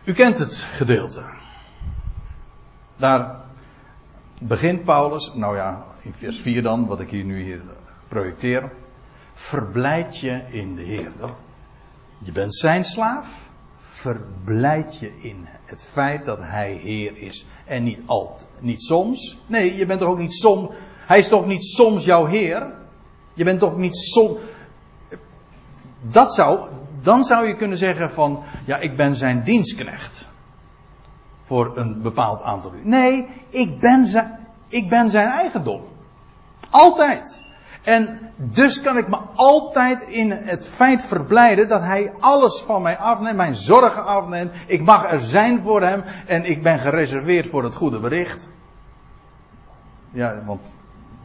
[0.03, 1.23] U kent het gedeelte.
[2.95, 3.35] Daar
[4.39, 7.61] begint Paulus, nou ja, in vers 4 dan, wat ik hier nu hier
[8.07, 8.71] projecteer.
[9.33, 11.11] Verblijd je in de Heer.
[12.17, 13.46] Je bent zijn slaaf.
[14.07, 17.45] Verblijd je in het feit dat hij Heer is.
[17.65, 19.37] En niet altijd, niet soms.
[19.47, 20.69] Nee, je bent toch ook niet soms.
[21.05, 22.77] Hij is toch niet soms jouw Heer?
[23.33, 24.39] Je bent toch niet soms.
[26.01, 26.69] Dat zou,
[27.01, 30.27] dan zou je kunnen zeggen van, ja, ik ben zijn dienstknecht
[31.43, 32.85] voor een bepaald aantal uur.
[32.85, 35.81] Nee, ik ben zijn, ik ben zijn eigendom.
[36.69, 37.46] Altijd.
[37.87, 42.97] En dus kan ik me altijd in het feit verblijden dat hij alles van mij
[42.97, 44.53] afneemt, mijn zorgen afneemt.
[44.65, 48.49] Ik mag er zijn voor hem en ik ben gereserveerd voor het goede bericht.
[50.09, 50.61] Ja, want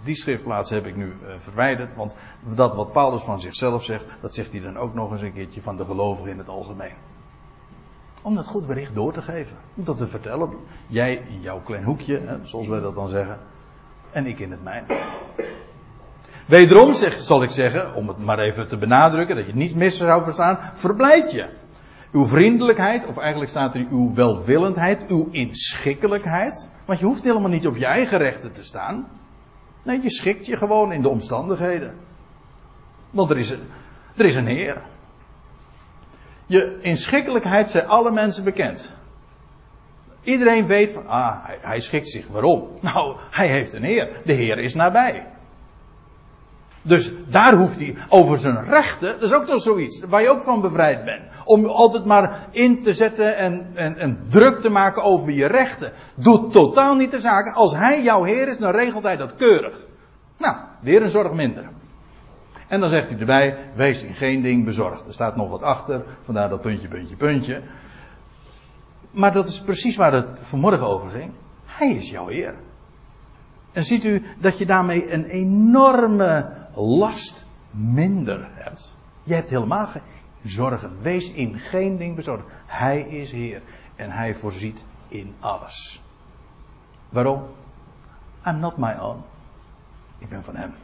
[0.03, 2.17] die schriftplaats heb ik nu uh, verwijderd, want
[2.55, 5.63] dat wat Paulus van zichzelf zegt, dat zegt hij dan ook nog eens een keertje
[5.63, 6.95] van de gelovigen in het algemeen.
[8.23, 9.57] Om dat goed bericht door te geven.
[9.75, 10.51] Om dat te vertellen.
[10.87, 13.39] Jij in jouw klein hoekje, hè, zoals wij dat dan zeggen.
[14.13, 15.01] En ik in het mijne.
[16.53, 19.97] Wederom zal ik zeggen, om het maar even te benadrukken, dat je het niet mis
[19.97, 21.49] zou verstaan, verblijd je.
[22.13, 26.69] Uw vriendelijkheid, of eigenlijk staat er uw welwillendheid, uw inschikkelijkheid.
[26.85, 29.09] Want je hoeft helemaal niet op je eigen rechten te staan.
[29.85, 31.95] Nee, je schikt je gewoon in de omstandigheden.
[33.11, 33.63] Want er is een,
[34.17, 34.83] er is een Heer.
[36.47, 38.93] Je inschikkelijkheid zijn alle mensen bekend.
[40.23, 42.27] Iedereen weet van, ah, hij, hij schikt zich.
[42.27, 42.69] Waarom?
[42.81, 44.21] Nou, hij heeft een Heer.
[44.25, 45.32] De Heer is nabij.
[46.83, 50.43] Dus daar hoeft hij over zijn rechten, dat is ook nog zoiets, waar je ook
[50.43, 51.23] van bevrijd bent.
[51.45, 55.93] Om altijd maar in te zetten en, en, en druk te maken over je rechten.
[56.15, 57.53] Doet totaal niet de zaken.
[57.53, 59.77] Als hij jouw Heer is, dan regelt hij dat keurig.
[60.39, 61.69] Nou, weer een zorg minder.
[62.69, 65.07] En dan zegt hij erbij, wees in geen ding bezorgd.
[65.07, 67.63] Er staat nog wat achter, vandaar dat puntje, puntje, puntje.
[69.11, 71.33] Maar dat is precies waar het vanmorgen over ging.
[71.65, 72.55] Hij is jouw Heer.
[73.73, 78.97] En ziet u dat je daarmee een enorme last minder hebt.
[79.23, 80.03] Je hebt helemaal geen
[80.45, 81.03] zorgen.
[81.03, 82.45] Wees in geen ding bezorgd.
[82.67, 83.63] Hij is Heer.
[83.97, 86.03] En Hij voorziet in alles.
[87.09, 87.43] Waarom?
[88.47, 89.23] I'm not my own.
[90.19, 90.75] Ik ben van Hem.